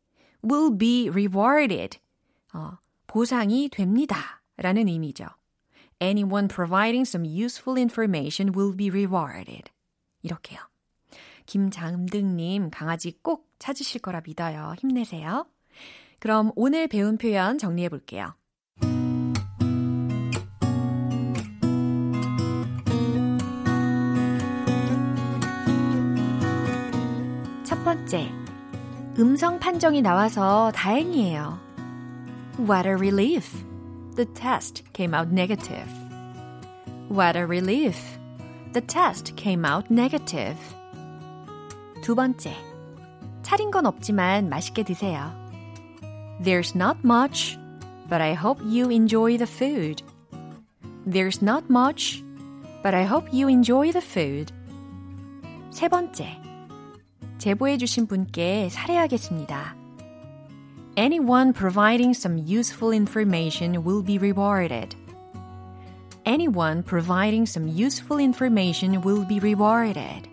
will 0.42 0.76
be 0.76 1.08
rewarded, 1.08 1.98
어, 2.52 2.78
보상이 3.06 3.68
됩니다. 3.68 4.42
라는 4.56 4.88
의미죠. 4.88 5.26
Anyone 6.02 6.48
providing 6.48 7.02
some 7.02 7.24
useful 7.24 7.78
information 7.78 8.52
will 8.56 8.76
be 8.76 8.88
rewarded. 8.90 9.70
이렇게요. 10.22 10.58
김장등님 11.46 12.70
강아지 12.70 13.12
꼭 13.22 13.48
찾으실 13.58 14.00
거라 14.00 14.20
믿어요. 14.24 14.74
힘내세요. 14.78 15.46
그럼 16.18 16.52
오늘 16.56 16.86
배운 16.88 17.16
표현 17.16 17.58
정리해 17.58 17.88
볼게요. 17.88 18.34
번째, 27.89 28.31
음성 29.17 29.59
판정이 29.59 30.01
나와서 30.01 30.71
다행이에요. 30.75 31.59
What 32.59 32.87
a 32.87 32.93
relief. 32.93 33.63
The 34.15 34.25
test 34.33 34.83
came 34.93 35.13
out 35.13 35.31
negative. 35.31 35.89
What 37.09 37.37
a 37.37 37.43
relief. 37.45 37.97
The 38.73 38.85
test 38.85 39.35
came 39.35 39.65
out 39.65 39.91
negative. 39.91 40.57
두 42.01 42.13
번째, 42.13 42.53
차린 43.41 43.71
건 43.71 43.85
없지만 43.85 44.47
맛있게 44.49 44.83
드세요. 44.83 45.31
There's 46.41 46.75
not 46.75 46.99
much, 47.03 47.57
but 48.09 48.21
I 48.21 48.33
hope 48.33 48.61
you 48.63 48.89
enjoy 48.91 49.37
the 49.37 49.47
food. 49.47 50.03
There's 51.05 51.41
not 51.41 51.65
much, 51.69 52.23
but 52.83 52.93
I 52.93 53.03
hope 53.03 53.29
you 53.33 53.49
enjoy 53.49 53.91
the 53.91 54.01
food. 54.01 54.53
세 55.71 55.87
번째, 55.87 56.37
제보해주신 57.40 58.06
분께 58.06 58.68
살해하겠습니다. 58.70 59.74
Anyone 60.98 61.52
providing 61.54 62.14
some 62.14 62.38
useful 62.38 62.94
information 62.94 63.82
will 63.82 64.04
be 64.04 64.18
rewarded. 64.18 64.94
Anyone 66.26 66.84
providing 66.84 67.48
some 67.48 67.66
useful 67.66 68.22
information 68.22 69.02
will 69.02 69.26
be 69.26 69.38
rewarded. 69.38 70.28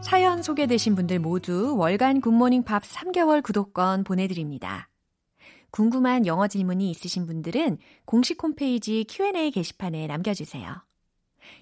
사연 0.00 0.42
소개되신 0.42 0.94
분들 0.94 1.18
모두 1.18 1.76
월간 1.76 2.22
굿모닝 2.22 2.64
팝 2.64 2.82
3개월 2.82 3.42
구독권 3.42 4.04
보내드립니다. 4.04 4.87
궁금한 5.70 6.26
영어 6.26 6.48
질문이 6.48 6.90
있으신 6.90 7.26
분들은 7.26 7.78
공식 8.04 8.42
홈페이지 8.42 9.04
Q&A 9.08 9.50
게시판에 9.50 10.06
남겨주세요. 10.06 10.82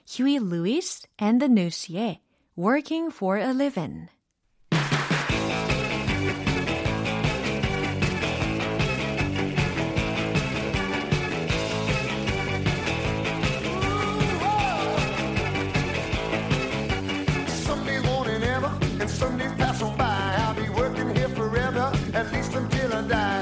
Huey 0.09 0.39
Lewis 0.39 1.07
and 1.21 1.45
the 1.45 1.53
News의 1.53 2.19
Working 2.57 3.13
for 3.13 3.39
a 3.39 3.51
Living. 3.53 4.09
Someday 19.09 19.49
pass 19.57 19.81
on 19.83 19.97
by. 19.97 20.35
I'll 20.41 20.55
be 20.55 20.69
working 20.71 21.15
here 21.15 21.29
forever, 21.29 21.91
at 22.13 22.31
least 22.33 22.53
until 22.55 22.93
I 22.93 23.03
die. 23.09 23.36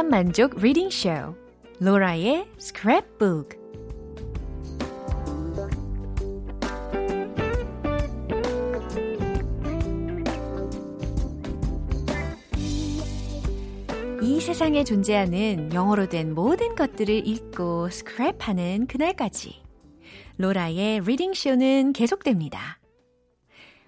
오감 0.00 0.08
만족 0.08 0.56
reading 0.56 0.88
쇼 0.88 1.10
로라의 1.78 2.48
스크랩북 2.56 3.60
이 14.22 14.40
세상에 14.40 14.84
존재하는 14.84 15.74
영어로 15.74 16.08
된 16.08 16.34
모든 16.34 16.74
것들을 16.74 17.28
읽고 17.28 17.90
스크랩하는 17.90 18.88
그날까지 18.88 19.62
로라의 20.38 21.00
reading 21.00 21.34
쇼는 21.34 21.92
계속됩니다. 21.92 22.80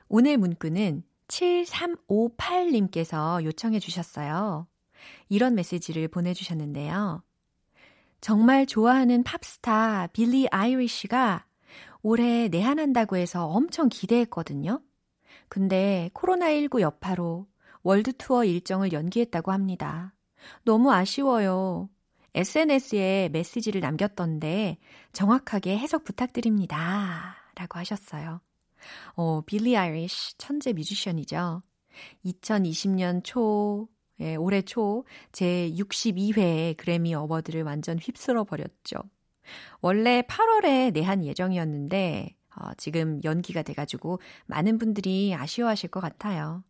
오늘 0.08 0.36
문구는 0.36 1.04
7358님께서 1.28 3.42
요청해 3.42 3.78
주셨어요. 3.78 4.66
이런 5.28 5.54
메시지를 5.54 6.08
보내주셨는데요. 6.08 7.22
정말 8.20 8.66
좋아하는 8.66 9.22
팝스타 9.22 10.08
빌리 10.12 10.46
아이리쉬가 10.50 11.44
올해 12.02 12.48
내한한다고 12.48 13.16
해서 13.16 13.46
엄청 13.46 13.88
기대했거든요. 13.88 14.80
근데 15.48 16.10
코로나19 16.14 16.80
여파로 16.80 17.46
월드 17.82 18.12
투어 18.16 18.44
일정을 18.44 18.92
연기했다고 18.92 19.52
합니다. 19.52 20.14
너무 20.64 20.92
아쉬워요. 20.92 21.88
SNS에 22.34 23.28
메시지를 23.32 23.80
남겼던데 23.80 24.78
정확하게 25.12 25.76
해석 25.76 26.04
부탁드립니다. 26.04 27.36
라고 27.54 27.78
하셨어요. 27.78 28.40
어, 29.14 29.42
빌리 29.42 29.76
아이리쉬 29.76 30.38
천재 30.38 30.72
뮤지션이죠. 30.72 31.62
2020년 32.24 33.22
초 33.22 33.88
예, 34.22 34.36
올해 34.36 34.62
초 34.62 35.04
제 35.32 35.70
62회 35.76 36.76
그래미 36.76 37.14
어워드를 37.14 37.62
완전 37.62 37.98
휩쓸어 37.98 38.44
버렸죠. 38.44 38.96
원래 39.80 40.22
8월에 40.22 40.92
내한 40.92 41.24
예정이었는데 41.24 42.36
어, 42.56 42.70
지금 42.76 43.20
연기가 43.24 43.62
돼가지고 43.62 44.20
많은 44.46 44.78
분들이 44.78 45.34
아쉬워하실 45.34 45.90
것 45.90 46.00
같아요. 46.00 46.62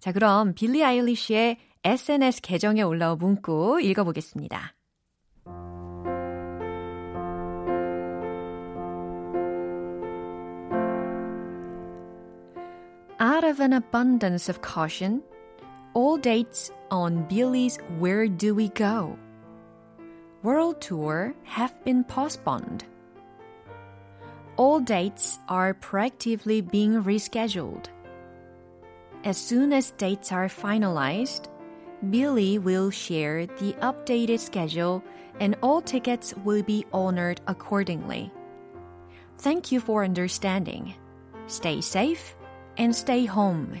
자, 0.00 0.12
그럼 0.12 0.54
빌리 0.54 0.84
아일리시의 0.84 1.58
SNS 1.84 2.42
계정에 2.42 2.82
올라온 2.82 3.18
문구 3.18 3.80
읽어보겠습니다. 3.80 4.74
Out 13.20 13.46
of 13.46 13.62
an 13.62 13.72
abundance 13.72 14.50
of 14.50 14.60
caution, 14.60 15.22
all 15.94 16.16
dates 16.16 16.72
on 16.90 17.22
Billy's 17.28 17.78
Where 17.98 18.26
Do 18.26 18.54
We 18.54 18.68
Go? 18.70 19.16
World 20.42 20.80
Tour 20.80 21.34
have 21.44 21.82
been 21.84 22.02
postponed. 22.02 22.84
All 24.56 24.80
dates 24.80 25.38
are 25.48 25.72
proactively 25.74 26.68
being 26.68 27.02
rescheduled. 27.02 27.86
As 29.22 29.38
soon 29.38 29.72
as 29.72 29.92
dates 29.92 30.32
are 30.32 30.48
finalized, 30.48 31.46
Billy 32.10 32.58
will 32.58 32.90
share 32.90 33.46
the 33.46 33.72
updated 33.74 34.40
schedule 34.40 35.02
and 35.40 35.56
all 35.62 35.80
tickets 35.80 36.34
will 36.44 36.62
be 36.62 36.84
honored 36.92 37.40
accordingly. 37.46 38.32
Thank 39.38 39.72
you 39.72 39.80
for 39.80 40.04
understanding. 40.04 40.94
Stay 41.46 41.80
safe 41.80 42.36
and 42.76 42.94
stay 42.94 43.24
home. 43.24 43.80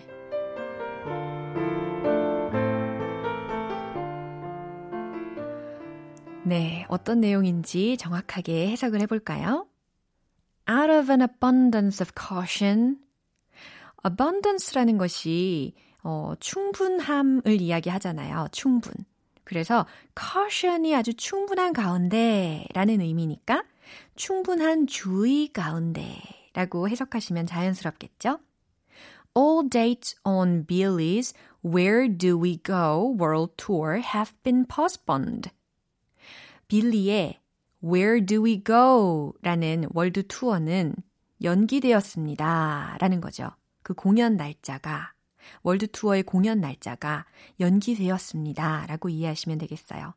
네, 6.46 6.84
어떤 6.88 7.20
내용인지 7.20 7.96
정확하게 7.96 8.68
해석을 8.68 9.00
해볼까요? 9.00 9.66
Out 10.68 10.92
of 10.92 11.10
an 11.10 11.22
abundance 11.22 12.02
of 12.02 12.12
caution. 12.14 12.98
abundance라는 14.04 14.98
것이 14.98 15.72
어, 16.02 16.34
충분함을 16.38 17.62
이야기하잖아요. 17.62 18.48
충분. 18.52 18.92
그래서 19.44 19.86
caution이 20.18 20.94
아주 20.94 21.14
충분한 21.14 21.72
가운데 21.72 22.66
라는 22.74 23.00
의미니까 23.00 23.64
충분한 24.14 24.86
주의 24.86 25.50
가운데 25.50 26.20
라고 26.52 26.90
해석하시면 26.90 27.46
자연스럽겠죠? 27.46 28.38
All 29.34 29.68
dates 29.68 30.16
on 30.24 30.66
Billy's 30.66 31.34
Where 31.64 32.06
Do 32.06 32.38
We 32.38 32.60
Go 32.62 33.16
World 33.18 33.54
Tour 33.56 34.02
have 34.02 34.32
been 34.42 34.66
postponed. 34.66 35.50
빌리의 36.68 37.40
Where 37.82 38.24
Do 38.24 38.44
We 38.44 38.62
Go? 38.64 39.32
라는 39.42 39.86
월드 39.92 40.26
투어는 40.26 40.94
연기되었습니다. 41.42 42.96
라는 42.98 43.20
거죠. 43.20 43.50
그 43.82 43.92
공연 43.94 44.36
날짜가, 44.36 45.12
월드 45.62 45.86
투어의 45.88 46.22
공연 46.22 46.60
날짜가 46.60 47.26
연기되었습니다. 47.60 48.86
라고 48.86 49.08
이해하시면 49.08 49.58
되겠어요. 49.58 50.14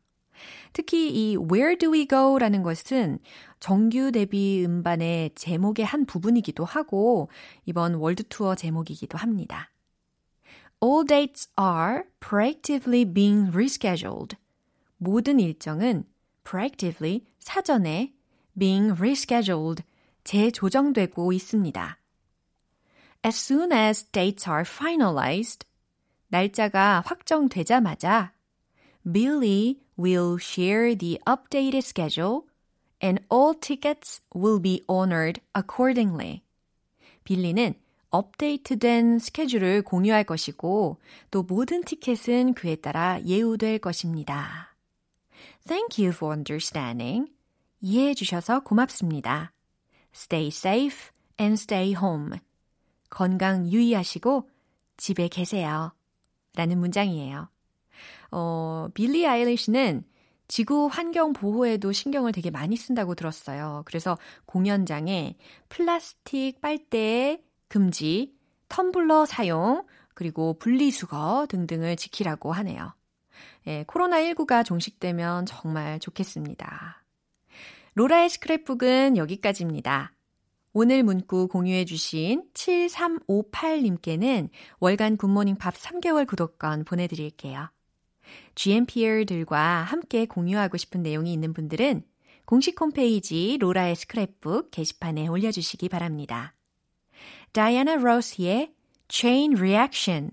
특히 0.71 1.09
이 1.09 1.38
Where 1.38 1.78
Do 1.78 1.91
We 1.91 2.07
Go? 2.07 2.38
라는 2.38 2.63
것은 2.63 3.19
정규 3.59 4.11
데뷔 4.11 4.63
음반의 4.65 5.32
제목의 5.36 5.84
한 5.86 6.05
부분이기도 6.05 6.63
하고 6.63 7.30
이번 7.65 7.95
월드 7.95 8.24
투어 8.28 8.55
제목이기도 8.55 9.17
합니다. 9.17 9.71
All 10.82 11.05
dates 11.05 11.49
are 11.59 12.03
proactively 12.19 13.11
being 13.11 13.49
rescheduled. 13.51 14.38
모든 14.97 15.39
일정은 15.39 16.05
proactively 16.47 17.25
사전에 17.39 18.13
being 18.57 18.93
rescheduled 18.97 19.83
재조정되고 20.23 21.33
있습니다. 21.33 21.99
As 23.25 23.35
soon 23.35 23.73
as 23.73 24.05
dates 24.11 24.49
are 24.49 24.63
finalized, 24.63 25.65
날짜가 26.29 27.03
확정되자마자 27.05 28.31
Billy 29.09 29.79
will 29.97 30.37
share 30.39 30.95
the 30.95 31.19
updated 31.25 31.83
schedule 31.83 32.43
and 33.01 33.21
all 33.29 33.53
tickets 33.53 34.21
will 34.33 34.61
be 34.61 34.83
honored 34.87 35.41
accordingly. 35.55 36.43
빌리는 37.23 37.73
업데이트된 38.09 39.19
스케줄을 39.19 39.81
공유할 39.81 40.23
것이고 40.23 40.97
또 41.29 41.43
모든 41.43 41.83
티켓은 41.83 42.53
그에 42.53 42.75
따라 42.75 43.19
예우될 43.25 43.79
것입니다. 43.79 44.76
Thank 45.68 46.01
you 46.01 46.13
for 46.13 46.34
understanding. 46.34 47.30
이해해 47.82 48.13
주셔서 48.13 48.61
고맙습니다. 48.61 49.51
Stay 50.15 50.47
safe 50.47 51.11
and 51.39 51.61
stay 51.61 51.93
home. 51.93 52.39
건강 53.09 53.68
유의하시고 53.68 54.49
집에 54.95 55.28
계세요. 55.28 55.93
라는 56.55 56.80
문장이에요. 56.80 57.49
어, 58.32 58.88
빌리 58.93 59.28
아일리시는 59.28 60.03
지구 60.47 60.88
환경 60.88 61.34
보호에도 61.34 61.91
신경을 61.91 62.32
되게 62.32 62.49
많이 62.49 62.78
쓴다고 62.78 63.15
들었어요. 63.15 63.84
그래서 63.86 64.18
공연장에 64.45 65.36
플라스틱 65.68 66.61
빨대 66.61 67.43
금지, 67.68 68.34
텀블러 68.70 69.26
사용, 69.26 69.86
그리고 70.13 70.57
분리수거 70.57 71.47
등등을 71.49 71.97
지키라고 71.97 72.53
하네요. 72.53 72.96
예, 73.68 73.84
코로나19가 73.84 74.65
종식되면 74.65 75.45
정말 75.45 75.99
좋겠습니다. 75.99 77.03
로라의 77.95 78.30
스크랩북은 78.30 79.18
여기까지입니다. 79.18 80.13
오늘 80.72 81.03
문구 81.03 81.49
공유해주신 81.49 82.45
7358님께는 82.53 84.49
월간 84.80 85.18
굿모닝 85.18 85.57
밥 85.57 85.74
3개월 85.74 86.26
구독권 86.26 86.86
보내드릴게요. 86.86 87.70
GMPR들과 88.55 89.82
함께 89.82 90.26
공유하고 90.26 90.78
싶은 90.78 91.01
내용이 91.01 91.34
있는 91.34 91.53
분들은 91.53 92.03
공식 92.45 92.80
홈페이지 92.80 93.57
로라의 93.59 93.95
스크랩북 93.95 94.72
게시판에 94.72 95.28
올려주시기 95.28 95.89
바랍니다. 95.89 96.53
다이아나 97.51 97.95
로스의 97.95 98.74
Chain 99.09 99.57
Reaction 99.57 100.30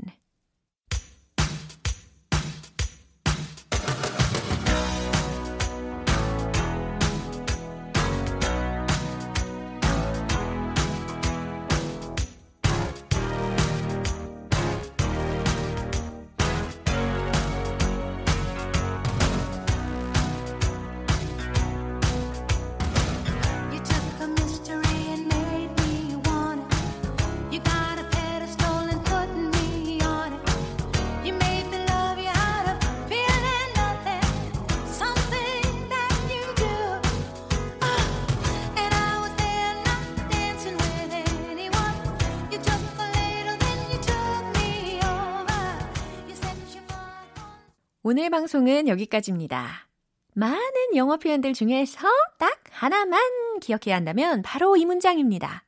오늘 48.16 48.30
방송은 48.30 48.86
여기까지입니다. 48.86 49.88
많은 50.34 50.94
영어 50.94 51.16
표현들 51.16 51.52
중에서 51.52 52.06
딱 52.38 52.62
하나만 52.70 53.20
기억해야 53.60 53.96
한다면 53.96 54.40
바로 54.42 54.76
이 54.76 54.84
문장입니다. 54.84 55.64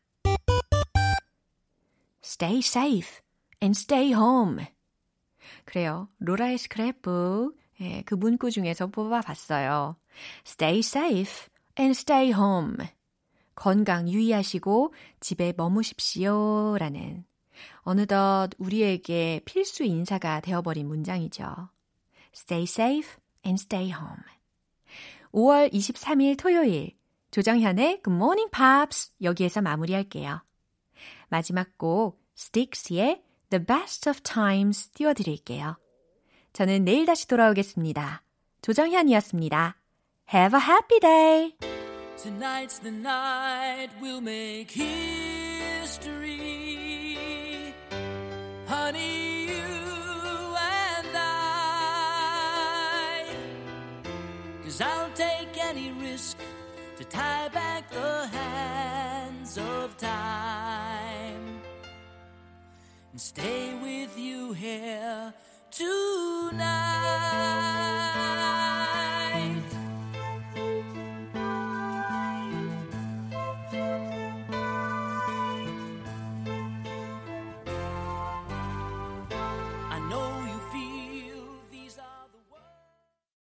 Stay 2.22 2.58
safe 2.58 3.18
and 3.60 3.76
stay 3.76 4.12
home. 4.12 4.64
그래요. 5.64 6.06
로라의 6.20 6.58
스크랩북 6.58 7.56
예, 7.80 8.02
그 8.02 8.14
문구 8.14 8.52
중에서 8.52 8.86
뽑아봤어요. 8.86 9.96
Stay 10.46 10.78
safe 10.78 11.48
and 11.76 11.98
stay 11.98 12.28
home. 12.28 12.76
건강 13.56 14.08
유의하시고 14.08 14.94
집에 15.18 15.52
머무십시오. 15.56 16.76
라는 16.78 17.24
어느덧 17.80 18.50
우리에게 18.58 19.40
필수 19.44 19.82
인사가 19.82 20.38
되어버린 20.38 20.86
문장이죠. 20.86 21.70
Stay 22.36 22.64
safe 22.64 23.16
and 23.44 23.58
stay 23.58 23.90
home. 23.90 24.22
5월 25.32 25.72
23일 25.72 26.36
토요일 26.36 26.92
조정현의 27.30 28.02
Good 28.04 28.14
Morning 28.14 28.50
Pops 28.50 29.12
여기에서 29.22 29.62
마무리할게요. 29.62 30.42
마지막 31.28 31.76
곡 31.78 32.20
Styx의 32.36 33.22
The 33.50 33.64
Best 33.64 34.08
of 34.08 34.20
Times 34.20 34.90
띄워드릴게요. 34.90 35.78
저는 36.52 36.84
내일 36.84 37.06
다시 37.06 37.26
돌아오겠습니다. 37.26 38.22
조정현이었습니다. 38.62 39.76
Have 40.32 40.58
a 40.58 40.64
happy 40.64 41.00
day! 41.00 41.56
Tonight's 42.16 42.78
the 42.80 42.90
night 42.90 43.90
we'll 44.00 44.20
make 44.20 44.70
history. 44.72 45.16
Honey, 48.66 49.35
Cause 54.76 54.86
I'll 54.86 55.10
take 55.14 55.56
any 55.58 55.90
risk 55.92 56.36
to 56.98 57.04
tie 57.04 57.48
back 57.48 57.88
the 57.88 58.26
hands 58.26 59.56
of 59.56 59.96
time 59.96 61.62
and 63.10 63.18
stay 63.18 63.74
with 63.80 64.18
you 64.18 64.52
here 64.52 65.32
tonight. 65.70 67.06